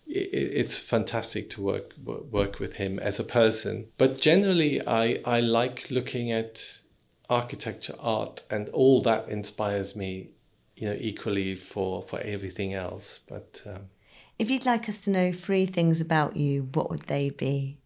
it's 0.07 0.77
fantastic 0.77 1.49
to 1.49 1.61
work 1.61 1.93
work 2.05 2.59
with 2.59 2.73
him 2.73 2.99
as 2.99 3.19
a 3.19 3.23
person. 3.23 3.87
But 3.97 4.21
generally, 4.21 4.85
I 4.87 5.19
I 5.25 5.39
like 5.39 5.89
looking 5.89 6.31
at 6.31 6.79
architecture, 7.27 7.95
art, 7.99 8.43
and 8.51 8.69
all 8.69 9.01
that 9.01 9.27
inspires 9.29 9.95
me 9.95 10.29
you 10.75 10.87
know 10.87 10.97
equally 10.99 11.55
for 11.55 12.03
for 12.03 12.19
everything 12.19 12.73
else. 12.73 13.19
But 13.27 13.61
um, 13.65 13.89
if 14.37 14.49
you'd 14.49 14.65
like 14.65 14.89
us 14.89 14.99
to 14.99 15.09
know 15.09 15.31
three 15.31 15.65
things 15.65 16.01
about 16.01 16.35
you 16.35 16.69
what 16.73 16.89
would 16.89 17.03
they 17.03 17.29
be? 17.29 17.77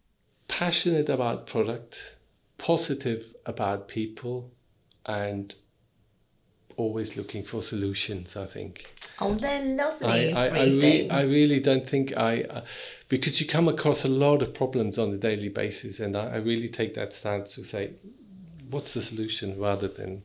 Passionate 0.47 1.09
about 1.09 1.45
product 1.45 2.15
positive 2.59 3.33
about 3.45 3.87
people 3.87 4.51
and 5.05 5.55
always 6.77 7.17
looking 7.17 7.43
for 7.43 7.63
solutions 7.63 8.37
i 8.37 8.45
think. 8.45 8.85
Oh 9.19 9.33
they're 9.33 9.75
lovely 9.75 10.33
i, 10.33 10.45
I, 10.45 10.47
I, 10.47 10.65
re- 10.65 11.09
I 11.09 11.23
really 11.23 11.59
don't 11.59 11.89
think 11.89 12.15
i 12.15 12.43
uh, 12.43 12.63
because 13.09 13.41
you 13.41 13.47
come 13.47 13.67
across 13.67 14.05
a 14.05 14.07
lot 14.07 14.41
of 14.41 14.53
problems 14.53 14.97
on 14.97 15.11
a 15.11 15.17
daily 15.17 15.49
basis 15.49 15.99
and 15.99 16.15
I, 16.15 16.35
I 16.35 16.37
really 16.37 16.69
take 16.69 16.93
that 16.93 17.11
stance 17.11 17.55
to 17.55 17.63
say 17.63 17.93
what's 18.69 18.93
the 18.93 19.01
solution 19.01 19.59
rather 19.59 19.87
than 19.87 20.21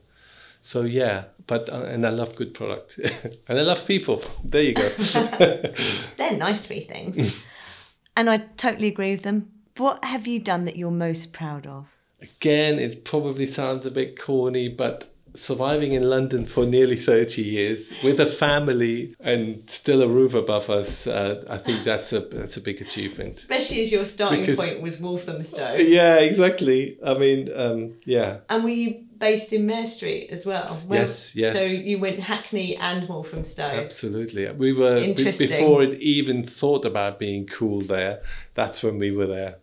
so 0.65 0.81
yeah, 0.81 1.25
but 1.47 1.69
uh, 1.69 1.83
and 1.83 2.07
I 2.07 2.09
love 2.09 2.37
good 2.37 2.55
product 2.55 2.99
and 3.49 3.59
I 3.59 3.61
love 3.61 3.87
people. 3.87 4.23
There 4.43 4.63
you 4.63 4.73
go. 4.73 4.89
They're 6.17 6.39
nice 6.39 6.65
three 6.65 6.81
things, 6.81 7.19
and 8.17 8.31
I 8.31 8.39
totally 8.57 8.89
agree 8.89 9.11
with 9.11 9.25
them. 9.25 9.51
What 9.77 10.03
have 10.03 10.27
you 10.27 10.41
done 10.41 10.65
that 10.65 10.77
you're 10.77 10.91
most 10.91 11.35
proud 11.35 11.67
of? 11.67 11.89
Again, 12.23 12.79
it 12.79 13.05
probably 13.05 13.47
sounds 13.47 13.85
a 13.85 13.91
bit 13.91 14.19
corny, 14.19 14.69
but 14.69 15.14
surviving 15.37 15.93
in 15.93 16.09
London 16.09 16.47
for 16.47 16.65
nearly 16.65 16.97
30 16.97 17.43
years 17.43 17.93
with 18.03 18.21
a 18.21 18.27
family 18.27 19.15
and 19.21 19.69
still 19.69 20.03
a 20.03 20.09
roof 20.09 20.35
above 20.35 20.71
us, 20.71 21.07
uh, 21.07 21.45
I 21.49 21.59
think 21.59 21.85
that's 21.85 22.13
a 22.13 22.21
that's 22.21 22.57
a 22.57 22.61
big 22.61 22.81
achievement. 22.81 23.35
Especially 23.35 23.83
as 23.83 23.93
your 23.93 24.05
starting 24.05 24.41
because, 24.41 24.59
point 24.59 24.81
was 24.81 25.01
Walthamstow. 25.01 25.75
Yeah, 25.75 26.17
exactly. 26.17 26.99
I 27.05 27.15
mean, 27.15 27.51
um, 27.55 27.95
yeah. 28.05 28.39
And 28.49 28.65
were 28.65 28.71
you 28.71 29.05
based 29.19 29.53
in 29.53 29.67
Mare 29.67 29.87
Street 29.87 30.31
as 30.31 30.47
well? 30.47 30.81
well? 30.87 31.01
Yes, 31.01 31.35
yes. 31.35 31.57
So 31.57 31.65
you 31.65 31.99
went 31.99 32.21
Hackney 32.21 32.77
and 32.77 33.09
Walthamstow. 33.09 33.63
Absolutely. 33.63 34.51
We 34.53 34.73
were 34.73 34.99
Interesting. 34.99 35.49
before 35.49 35.83
it 35.83 36.01
even 36.01 36.47
thought 36.47 36.85
about 36.85 37.19
being 37.19 37.47
cool 37.47 37.81
there. 37.81 38.23
That's 38.55 38.83
when 38.83 38.99
we 38.99 39.11
were 39.11 39.27
there. 39.27 39.57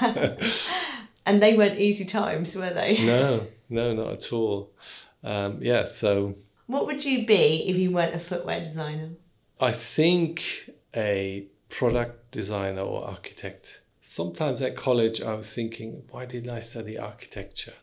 and 1.26 1.42
they 1.42 1.56
weren't 1.56 1.78
easy 1.78 2.04
times, 2.04 2.56
were 2.56 2.70
they? 2.70 3.04
No, 3.04 3.46
no, 3.68 3.92
not 3.94 4.12
at 4.12 4.32
all 4.32 4.72
um, 5.24 5.58
yeah, 5.60 5.84
so. 5.86 6.36
What 6.66 6.86
would 6.86 7.04
you 7.04 7.26
be 7.26 7.64
if 7.68 7.76
you 7.76 7.90
weren't 7.90 8.14
a 8.14 8.20
footwear 8.20 8.60
designer? 8.60 9.10
I 9.60 9.72
think 9.72 10.70
a 10.94 11.46
product 11.68 12.30
designer 12.30 12.82
or 12.82 13.06
architect. 13.06 13.80
Sometimes 14.00 14.62
at 14.62 14.76
college, 14.76 15.20
I 15.20 15.34
was 15.34 15.48
thinking, 15.48 16.04
why 16.10 16.26
didn't 16.26 16.50
I 16.50 16.60
study 16.60 16.98
architecture? 16.98 17.74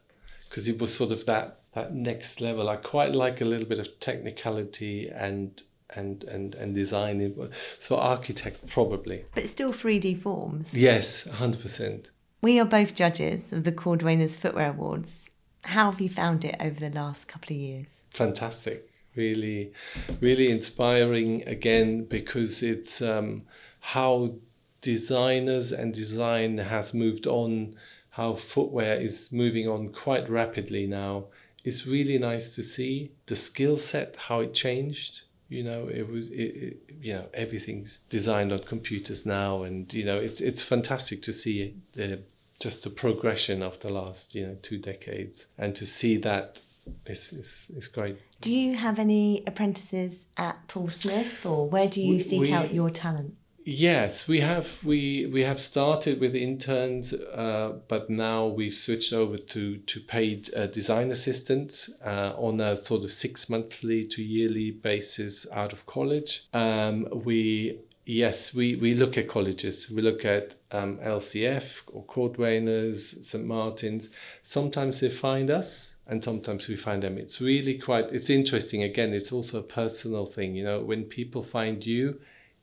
Because 0.47 0.67
it 0.67 0.79
was 0.79 0.93
sort 0.93 1.11
of 1.11 1.25
that 1.25 1.59
that 1.73 1.93
next 1.93 2.41
level. 2.41 2.69
I 2.69 2.75
quite 2.75 3.13
like 3.13 3.41
a 3.41 3.45
little 3.45 3.67
bit 3.67 3.79
of 3.79 3.99
technicality 3.99 5.09
and 5.09 5.61
and 5.89 6.23
and 6.25 6.55
and 6.55 6.75
design. 6.75 7.51
So 7.79 7.97
architect 7.97 8.67
probably. 8.67 9.25
But 9.33 9.49
still 9.49 9.71
3D 9.71 10.21
forms. 10.21 10.73
Yes, 10.73 11.27
hundred 11.27 11.61
percent. 11.61 12.09
We 12.41 12.59
are 12.59 12.65
both 12.65 12.95
judges 12.95 13.53
of 13.53 13.63
the 13.63 13.71
Cordwainers 13.71 14.37
Footwear 14.37 14.71
Awards. 14.71 15.29
How 15.63 15.91
have 15.91 16.01
you 16.01 16.09
found 16.09 16.43
it 16.45 16.55
over 16.59 16.79
the 16.79 16.89
last 16.89 17.27
couple 17.27 17.55
of 17.55 17.61
years? 17.61 18.03
Fantastic. 18.11 18.89
Really, 19.15 19.73
really 20.21 20.49
inspiring 20.49 21.47
again 21.47 22.05
because 22.05 22.63
it's 22.63 23.01
um, 23.01 23.43
how 23.81 24.35
designers 24.81 25.71
and 25.71 25.93
design 25.93 26.57
has 26.57 26.93
moved 26.93 27.27
on, 27.27 27.75
how 28.11 28.33
footwear 28.35 28.95
is 28.99 29.31
moving 29.31 29.67
on 29.67 29.89
quite 29.89 30.29
rapidly 30.29 30.87
now. 30.87 31.25
It's 31.63 31.85
really 31.85 32.17
nice 32.17 32.55
to 32.55 32.63
see 32.63 33.11
the 33.27 33.35
skill 33.35 33.77
set, 33.77 34.15
how 34.15 34.39
it 34.39 34.53
changed. 34.53 35.21
You 35.49 35.63
know, 35.63 35.89
it 35.89 36.09
was, 36.09 36.29
it, 36.29 36.35
it, 36.35 36.77
you 37.01 37.13
know, 37.13 37.25
everything's 37.33 37.99
designed 38.09 38.53
on 38.53 38.59
computers 38.59 39.25
now, 39.25 39.63
and 39.63 39.93
you 39.93 40.05
know, 40.05 40.17
it's 40.17 40.39
it's 40.39 40.63
fantastic 40.63 41.21
to 41.23 41.33
see 41.33 41.75
the 41.91 42.21
just 42.61 42.83
the 42.83 42.89
progression 42.89 43.61
of 43.63 43.79
the 43.79 43.89
last 43.89 44.35
you 44.35 44.45
know 44.47 44.57
two 44.61 44.77
decades, 44.77 45.47
and 45.57 45.75
to 45.75 45.85
see 45.85 46.17
that 46.17 46.61
is 47.05 47.31
is, 47.33 47.67
is 47.75 47.87
great. 47.87 48.17
Do 48.41 48.51
you 48.53 48.75
have 48.75 48.97
any 48.99 49.43
apprentices 49.45 50.25
at 50.37 50.67
Paul 50.67 50.89
Smith, 50.89 51.45
or 51.45 51.67
where 51.69 51.87
do 51.87 52.01
you 52.01 52.13
We- 52.13 52.19
seek 52.19 52.41
we- 52.41 52.53
out 52.53 52.73
your 52.73 52.89
talent? 52.89 53.35
Yes, 53.63 54.27
we 54.27 54.39
have 54.39 54.79
we 54.83 55.27
we 55.27 55.41
have 55.41 55.59
started 55.61 56.19
with 56.19 56.35
interns, 56.35 57.13
uh, 57.13 57.73
but 57.87 58.09
now 58.09 58.47
we've 58.47 58.73
switched 58.73 59.13
over 59.13 59.37
to 59.37 59.77
to 59.77 59.99
paid 59.99 60.49
uh, 60.55 60.65
design 60.65 61.11
assistants 61.11 61.87
uh, 62.03 62.33
on 62.37 62.59
a 62.59 62.75
sort 62.75 63.03
of 63.03 63.11
six 63.11 63.49
monthly 63.49 64.03
to 64.07 64.23
yearly 64.23 64.71
basis 64.71 65.45
out 65.53 65.73
of 65.73 65.85
college. 65.85 66.31
Um, 66.53 67.07
we 67.23 67.77
yes 68.11 68.53
we 68.53 68.75
we 68.75 68.93
look 68.93 69.17
at 69.17 69.27
colleges. 69.27 69.89
We 69.89 70.01
look 70.01 70.25
at 70.25 70.55
um, 70.71 70.97
LCF 70.97 71.83
or 71.87 72.03
Cordwainers, 72.05 73.23
St 73.23 73.45
Martins. 73.45 74.09
Sometimes 74.43 74.99
they 74.99 75.09
find 75.09 75.49
us. 75.49 75.95
And 76.07 76.21
sometimes 76.21 76.67
we 76.67 76.75
find 76.75 77.01
them. 77.03 77.17
It's 77.17 77.39
really 77.39 77.77
quite. 77.77 78.11
It's 78.11 78.29
interesting. 78.29 78.83
Again, 78.83 79.13
it's 79.13 79.31
also 79.31 79.59
a 79.59 79.63
personal 79.63 80.25
thing. 80.25 80.55
You 80.55 80.65
know, 80.65 80.81
when 80.81 81.05
people 81.05 81.41
find 81.41 81.85
you, 81.85 82.19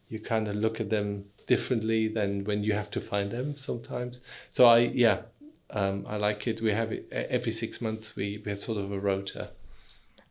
you 0.09 0.21
kind 0.21 0.49
of 0.49 0.57
look 0.57 0.81
at 0.81 0.91
them 0.91 1.25
differently 1.47 2.09
than 2.09 2.45
when 2.45 2.63
you 2.63 2.75
have 2.75 2.91
to 2.91 3.01
find 3.01 3.31
them 3.31 3.57
sometimes. 3.57 4.21
So 4.51 4.67
I 4.67 4.79
yeah, 4.79 5.23
um, 5.71 6.05
I 6.07 6.17
like 6.17 6.47
it. 6.47 6.61
We 6.61 6.73
have 6.73 6.93
it 6.93 7.09
every 7.11 7.53
six 7.53 7.81
months. 7.81 8.15
We 8.15 8.43
we 8.45 8.51
have 8.51 8.59
sort 8.59 8.77
of 8.77 8.93
a 8.93 9.01
rota. 9.01 9.51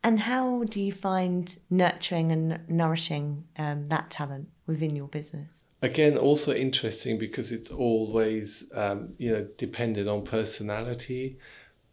And 0.08 0.20
how 0.20 0.64
do 0.64 0.80
you 0.80 0.90
find 0.90 1.54
nurturing 1.68 2.32
and 2.32 2.60
nourishing 2.66 3.44
um, 3.58 3.84
that 3.92 4.08
talent 4.08 4.48
within 4.66 4.96
your 4.96 5.06
business? 5.06 5.64
Again, 5.82 6.16
also 6.16 6.54
interesting 6.54 7.18
because 7.18 7.52
it's 7.52 7.70
always 7.70 8.70
um, 8.72 9.12
you 9.18 9.30
know 9.30 9.46
dependent 9.58 10.08
on 10.08 10.22
personality, 10.22 11.36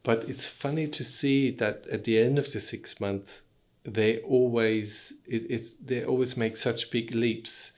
but 0.04 0.24
it's 0.30 0.48
funny 0.48 0.88
to 0.88 1.04
see 1.04 1.52
that 1.58 1.88
at 1.88 2.06
the 2.06 2.18
end 2.18 2.40
of 2.40 2.54
the 2.54 2.62
six 2.62 3.02
months, 3.02 3.42
they 3.84 4.20
always 4.20 5.12
it, 5.28 5.48
it's 5.50 5.74
they 5.74 6.06
always 6.06 6.38
make 6.38 6.56
such 6.56 6.92
big 6.92 7.14
leaps. 7.14 7.74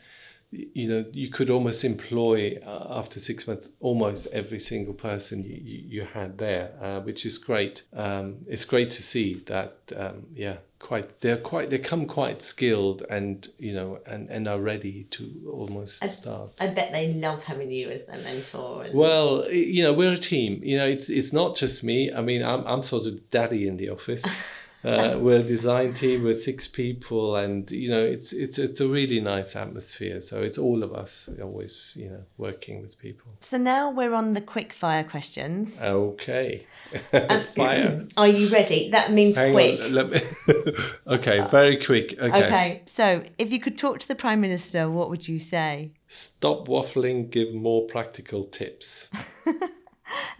You 0.51 0.87
know, 0.87 1.05
you 1.11 1.29
could 1.29 1.49
almost 1.49 1.83
employ 1.83 2.57
uh, 2.65 2.87
after 2.89 3.19
six 3.19 3.47
months 3.47 3.67
almost 3.81 4.27
every 4.27 4.59
single 4.59 4.93
person 4.93 5.43
you, 5.43 5.59
you, 5.61 5.83
you 5.87 6.01
had 6.05 6.37
there, 6.37 6.71
uh, 6.81 7.01
which 7.01 7.25
is 7.25 7.37
great. 7.37 7.83
Um, 7.93 8.37
it's 8.47 8.63
great 8.63 8.89
to 8.91 9.03
see 9.03 9.43
that. 9.47 9.77
Um, 9.95 10.27
yeah, 10.33 10.57
quite 10.79 11.21
they're 11.21 11.37
quite 11.37 11.69
they 11.69 11.79
come 11.79 12.05
quite 12.05 12.41
skilled 12.41 13.03
and 13.09 13.47
you 13.57 13.73
know 13.73 13.99
and, 14.05 14.29
and 14.29 14.47
are 14.47 14.61
ready 14.61 15.05
to 15.11 15.49
almost 15.51 16.07
start. 16.07 16.53
I 16.59 16.67
bet 16.67 16.91
they 16.91 17.13
love 17.13 17.43
having 17.43 17.71
you 17.71 17.89
as 17.89 18.05
their 18.05 18.19
mentor. 18.19 18.83
And 18.83 18.93
Well, 18.93 19.49
you 19.51 19.83
know, 19.83 19.93
we're 19.93 20.13
a 20.13 20.17
team. 20.17 20.61
You 20.63 20.77
know, 20.77 20.87
it's 20.87 21.09
it's 21.09 21.33
not 21.33 21.55
just 21.55 21.83
me. 21.83 22.13
I 22.13 22.21
mean, 22.21 22.43
I'm 22.43 22.65
I'm 22.65 22.83
sort 22.83 23.05
of 23.05 23.29
daddy 23.29 23.67
in 23.67 23.77
the 23.77 23.89
office. 23.89 24.23
Uh, 24.83 25.17
we're 25.19 25.39
a 25.39 25.43
design 25.43 25.93
team. 25.93 26.23
We're 26.23 26.33
six 26.33 26.67
people, 26.67 27.35
and 27.35 27.69
you 27.71 27.89
know, 27.89 28.03
it's 28.03 28.31
it's 28.31 28.59
it's 28.59 28.79
a 28.79 28.87
really 28.87 29.19
nice 29.19 29.55
atmosphere. 29.55 30.21
So 30.21 30.41
it's 30.41 30.57
all 30.57 30.83
of 30.83 30.93
us 30.93 31.29
always, 31.41 31.93
you 31.99 32.09
know, 32.09 32.23
working 32.37 32.81
with 32.81 32.97
people. 32.99 33.33
So 33.41 33.57
now 33.57 33.89
we're 33.89 34.13
on 34.13 34.33
the 34.33 34.41
quick 34.41 34.73
fire 34.73 35.03
questions. 35.03 35.81
Okay, 35.81 36.65
fire. 37.55 38.05
Are 38.17 38.27
you 38.27 38.49
ready? 38.49 38.91
That 38.91 39.11
means 39.11 39.35
Hang 39.35 39.53
quick. 39.53 39.81
on. 39.81 39.93
Let 39.93 40.09
me. 40.11 40.21
okay, 41.07 41.41
very 41.49 41.77
quick. 41.77 42.13
Okay. 42.19 42.45
Okay, 42.45 42.83
so 42.85 43.23
if 43.39 43.51
you 43.51 43.59
could 43.59 43.77
talk 43.77 43.99
to 43.99 44.07
the 44.07 44.15
Prime 44.15 44.41
Minister, 44.41 44.91
what 44.91 45.09
would 45.09 45.27
you 45.27 45.39
say? 45.39 45.91
Stop 46.07 46.67
waffling. 46.67 47.31
Give 47.31 47.53
more 47.53 47.87
practical 47.87 48.45
tips. 48.45 49.09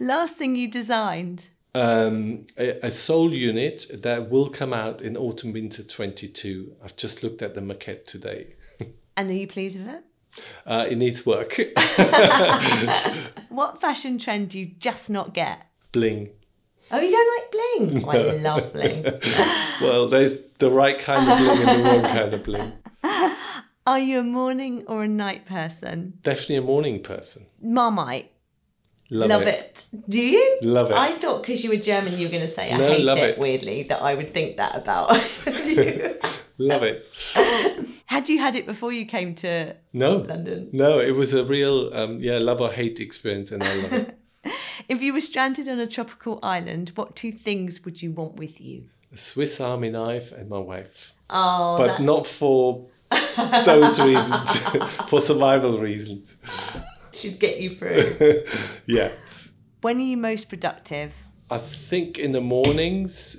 Last 0.00 0.36
thing 0.36 0.54
you 0.54 0.70
designed. 0.70 1.50
Um, 1.74 2.46
a, 2.56 2.86
a 2.86 2.90
sole 2.90 3.32
unit 3.34 3.86
that 4.02 4.30
will 4.30 4.48
come 4.48 4.72
out 4.72 5.00
in 5.02 5.16
autumn 5.16 5.52
winter 5.52 5.82
22 5.82 6.74
i've 6.82 6.96
just 6.96 7.22
looked 7.22 7.42
at 7.42 7.54
the 7.54 7.60
maquette 7.60 8.06
today 8.06 8.54
And 9.16 9.30
are 9.30 9.34
you 9.34 9.46
pleased 9.46 9.78
with 9.78 9.88
it? 9.88 10.02
uh, 10.66 10.86
it 10.88 10.96
needs 10.96 11.26
work 11.26 11.56
What 13.48 13.80
fashion 13.80 14.18
trend 14.18 14.50
do 14.50 14.58
you 14.60 14.66
just 14.78 15.10
not 15.10 15.34
get? 15.34 15.66
bling 15.92 16.30
Oh, 16.90 16.98
you 17.00 17.10
don't 17.10 17.32
like 17.36 17.50
bling? 17.52 18.04
Oh, 18.06 18.10
I 18.10 18.36
love 18.40 18.72
bling. 18.72 19.02
well 19.82 20.08
there's 20.08 20.40
the 20.58 20.70
right 20.70 20.98
kind 20.98 21.30
of 21.30 21.38
bling 21.38 21.68
and 21.68 21.80
the 21.84 21.84
wrong 21.90 22.02
kind 22.02 22.34
of 22.34 22.42
bling 22.44 22.72
Are 23.86 23.98
you 23.98 24.20
a 24.20 24.22
morning 24.22 24.84
or 24.86 25.04
a 25.04 25.08
night 25.08 25.44
person? 25.46 26.14
definitely 26.22 26.56
a 26.56 26.62
morning 26.62 27.02
person 27.02 27.46
Marmite. 27.60 28.32
Love, 29.10 29.28
Love, 29.30 29.42
it. 29.42 29.48
it. 29.48 29.84
Do 30.10 30.20
you? 30.20 30.58
Love 30.62 30.90
it. 30.90 30.96
I 30.96 31.12
thought 31.12 31.42
because 31.42 31.62
you 31.64 31.70
were 31.70 31.76
German, 31.76 32.18
you 32.18 32.26
were 32.26 32.30
going 32.32 32.46
to 32.46 32.52
say 32.52 32.72
I 32.72 32.76
No, 32.76 32.88
hate 32.92 33.06
it, 33.06 33.18
it. 33.18 33.38
weirdly, 33.38 33.82
that 33.84 34.02
I 34.02 34.14
would 34.14 34.32
think 34.34 34.56
that 34.58 34.74
about 34.76 35.12
you. 35.46 36.18
love 36.58 36.82
it 36.82 37.06
Had 38.06 38.28
you 38.28 38.38
had 38.40 38.56
it 38.56 38.66
before 38.66 38.92
you 38.92 39.06
came 39.06 39.34
to 39.36 39.74
no 39.92 40.16
London? 40.16 40.68
no 40.72 40.98
it 40.98 41.12
was 41.12 41.32
a 41.32 41.44
real 41.44 41.94
um, 41.94 42.18
yeah 42.18 42.38
love 42.38 42.60
or 42.60 42.72
hate 42.72 42.98
experience 42.98 43.52
and 43.52 43.62
i 43.62 43.74
love 43.82 43.92
it 43.92 44.18
If 44.88 45.02
you 45.02 45.12
were 45.12 45.20
stranded 45.20 45.68
on 45.68 45.78
a 45.80 45.86
tropical 45.86 46.38
island, 46.42 46.92
what 46.94 47.14
two 47.14 47.30
things 47.30 47.84
would 47.84 48.00
you 48.02 48.10
want 48.10 48.36
with 48.36 48.60
you? 48.60 48.84
a 49.12 49.16
swiss 49.16 49.60
army 49.60 49.90
knife 49.90 50.32
and 50.32 50.48
my 50.48 50.58
wife 50.58 51.14
Oh, 51.30 51.76
but 51.78 51.86
that's- 51.86 52.00
not 52.06 52.26
for 52.26 52.86
those 53.64 54.00
reasons 54.00 54.56
for 55.08 55.20
survival 55.20 55.78
reasons 55.78 56.36
should 57.18 57.38
get 57.38 57.60
you 57.60 57.76
through. 57.76 58.44
yeah 58.86 59.10
when 59.80 59.98
are 59.98 60.00
you 60.00 60.16
most 60.16 60.48
productive? 60.48 61.14
I 61.50 61.58
think 61.58 62.18
in 62.18 62.32
the 62.32 62.40
mornings, 62.40 63.38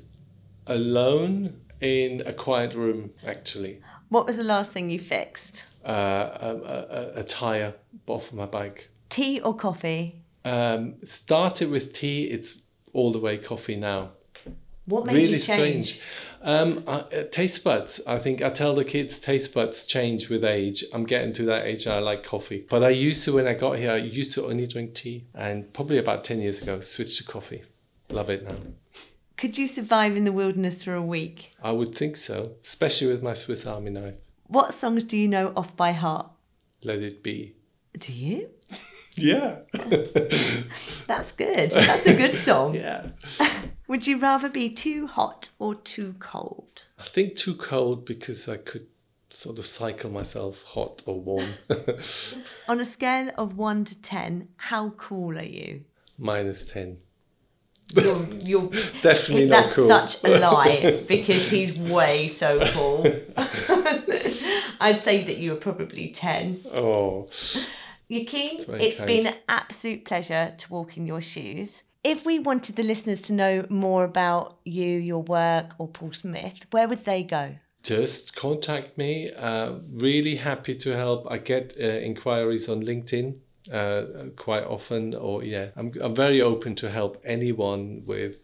alone 0.67 1.61
in 1.81 2.23
a 2.25 2.33
quiet 2.33 2.73
room, 2.73 3.11
actually. 3.25 3.81
What 4.09 4.25
was 4.25 4.37
the 4.37 4.43
last 4.43 4.71
thing 4.71 4.89
you 4.89 4.99
fixed? 4.99 5.65
Uh, 5.85 5.91
a, 6.41 7.15
a, 7.15 7.19
a 7.19 7.23
tire 7.23 7.75
off 8.07 8.33
my 8.33 8.45
bike. 8.45 8.89
Tea 9.09 9.39
or 9.41 9.55
coffee? 9.55 10.23
Um, 10.45 10.95
started 11.03 11.69
with 11.69 11.93
tea, 11.93 12.25
it's 12.25 12.61
all 12.93 13.11
the 13.11 13.19
way 13.19 13.37
coffee 13.37 13.75
now. 13.75 14.11
What 14.89 15.05
made 15.05 15.13
really 15.13 15.33
you 15.33 15.39
change? 15.39 15.93
strange. 15.93 16.01
Um, 16.41 16.83
uh, 16.87 17.03
uh, 17.13 17.23
taste 17.31 17.63
buds. 17.63 18.01
I 18.07 18.17
think 18.17 18.41
I 18.41 18.49
tell 18.49 18.73
the 18.73 18.85
kids 18.85 19.19
taste 19.19 19.53
buds 19.53 19.85
change 19.85 20.29
with 20.29 20.43
age. 20.43 20.83
I'm 20.93 21.03
getting 21.03 21.33
to 21.33 21.43
that 21.45 21.65
age 21.65 21.85
and 21.85 21.93
I 21.93 21.99
like 21.99 22.23
coffee. 22.23 22.65
But 22.69 22.83
I 22.83 22.89
used 22.89 23.23
to, 23.25 23.33
when 23.33 23.47
I 23.47 23.53
got 23.53 23.77
here, 23.77 23.91
I 23.91 23.97
used 23.97 24.33
to 24.33 24.45
only 24.45 24.65
drink 24.65 24.95
tea. 24.95 25.25
And 25.35 25.71
probably 25.73 25.97
about 25.97 26.23
10 26.23 26.41
years 26.41 26.61
ago, 26.61 26.81
switched 26.81 27.17
to 27.17 27.23
coffee. 27.25 27.63
Love 28.09 28.29
it 28.29 28.43
now. 28.43 28.55
Could 29.37 29.57
you 29.57 29.67
survive 29.67 30.17
in 30.17 30.23
the 30.23 30.31
wilderness 30.31 30.83
for 30.83 30.93
a 30.93 31.01
week? 31.01 31.51
I 31.61 31.71
would 31.71 31.95
think 31.95 32.17
so, 32.17 32.53
especially 32.63 33.07
with 33.07 33.21
my 33.21 33.33
Swiss 33.33 33.65
Army 33.65 33.91
knife. 33.91 34.15
What 34.47 34.73
songs 34.73 35.03
do 35.03 35.17
you 35.17 35.27
know 35.27 35.53
off 35.55 35.75
by 35.77 35.91
heart? 35.91 36.31
Let 36.83 36.99
it 36.99 37.21
be. 37.21 37.55
Do 37.97 38.11
you? 38.13 38.49
Yeah. 39.15 39.57
That's 41.07 41.33
good. 41.33 41.71
That's 41.71 42.05
a 42.05 42.13
good 42.13 42.35
song. 42.35 42.73
yeah. 42.75 43.07
Would 43.89 44.05
you 44.05 44.19
rather 44.19 44.49
be 44.49 44.69
too 44.69 45.07
hot 45.07 45.49
or 45.57 45.73
too 45.73 46.13
cold? 46.19 46.85
I 46.99 47.03
think 47.03 47.35
too 47.35 47.55
cold 47.55 48.05
because 48.05 48.47
I 48.47 48.57
could 48.57 48.85
sort 49.31 49.57
of 49.57 49.65
cycle 49.65 50.11
myself 50.11 50.61
hot 50.61 51.01
or 51.07 51.19
warm. 51.19 51.49
On 52.67 52.79
a 52.79 52.85
scale 52.85 53.31
of 53.35 53.57
1 53.57 53.85
to 53.85 53.99
10, 53.99 54.47
how 54.57 54.89
cool 54.91 55.39
are 55.39 55.43
you? 55.43 55.85
Minus 56.19 56.67
10. 56.67 56.99
You're, 57.95 58.27
you're 58.31 58.69
Definitely 59.01 59.47
not 59.47 59.63
That's 59.63 59.73
cool. 59.75 59.87
such 59.87 60.23
a 60.23 60.37
lie 60.37 61.03
because 61.07 61.47
he's 61.47 61.75
way 61.75 62.27
so 62.27 62.59
cool. 62.73 63.07
I'd 64.79 65.01
say 65.01 65.23
that 65.23 65.37
you 65.37 65.49
were 65.53 65.57
probably 65.57 66.09
10. 66.09 66.61
Oh, 66.71 67.25
You 68.07 68.25
keen? 68.25 68.63
It's 68.67 68.97
kind. 68.97 69.07
been 69.07 69.27
an 69.27 69.35
absolute 69.47 70.05
pleasure 70.05 70.53
to 70.55 70.71
walk 70.71 70.95
in 70.95 71.07
your 71.07 71.21
shoes. 71.21 71.85
If 72.03 72.25
we 72.25 72.39
wanted 72.39 72.75
the 72.75 72.83
listeners 72.83 73.21
to 73.23 73.33
know 73.33 73.65
more 73.69 74.05
about 74.05 74.59
you, 74.63 74.85
your 74.85 75.21
work, 75.21 75.73
or 75.77 75.87
Paul 75.87 76.13
Smith, 76.13 76.65
where 76.71 76.87
would 76.87 77.05
they 77.05 77.23
go? 77.23 77.55
just 77.83 78.35
contact 78.35 78.97
me. 78.97 79.31
Uh, 79.31 79.79
really 79.91 80.35
happy 80.35 80.75
to 80.75 80.95
help. 80.95 81.25
I 81.29 81.37
get 81.37 81.75
uh, 81.79 81.83
inquiries 81.83 82.67
on 82.69 82.83
LinkedIn 82.83 83.37
uh, 83.71 84.29
quite 84.35 84.63
often. 84.63 85.13
Or 85.15 85.43
yeah, 85.43 85.69
I'm 85.75 85.91
I'm 86.01 86.15
very 86.15 86.41
open 86.41 86.75
to 86.75 86.89
help 86.89 87.21
anyone 87.23 88.03
with 88.05 88.37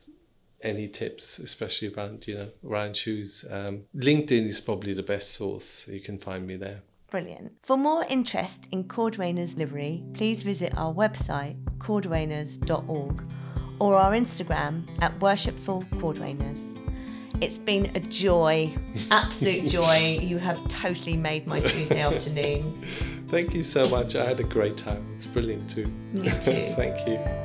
any 0.62 0.88
tips, 0.88 1.40
especially 1.40 1.94
around 1.94 2.28
you 2.28 2.36
know 2.36 2.50
around 2.66 2.98
shoes. 2.98 3.46
Um, 3.50 3.84
LinkedIn 3.96 4.48
is 4.48 4.62
probably 4.62 4.94
the 4.94 5.04
best 5.04 5.34
source. 5.34 5.88
You 5.88 6.00
can 6.00 6.18
find 6.18 6.48
me 6.48 6.56
there. 6.56 6.82
Brilliant. 7.10 7.54
For 7.62 7.78
more 7.78 8.04
interest 8.10 8.68
in 8.72 8.86
Cordwainers 8.86 9.58
livery, 9.58 10.04
please 10.14 10.44
visit 10.44 10.74
our 10.76 10.94
website 10.94 11.56
cordwainers.org 11.78 13.24
or 13.80 13.96
our 13.96 14.12
Instagram 14.12 14.84
at 15.02 15.20
worshipful 15.22 15.84
cordwainers. 15.94 16.76
It's 17.42 17.58
been 17.58 17.92
a 17.96 18.00
joy, 18.00 18.74
absolute 19.12 19.68
joy. 19.70 20.20
You 20.22 20.38
have 20.38 20.66
totally 20.68 21.18
made 21.18 21.48
my 21.48 21.60
Tuesday 21.60 22.02
afternoon. 22.10 22.82
Thank 23.28 23.54
you 23.54 23.64
so 23.64 23.90
much. 23.90 24.16
I 24.16 24.26
had 24.26 24.40
a 24.40 24.44
great 24.44 24.78
time. 24.78 25.06
It's 25.16 25.26
brilliant 25.26 25.70
too. 25.70 25.88
Me 26.14 26.30
too. 26.42 26.74
Thank 26.76 27.08
you. 27.08 27.45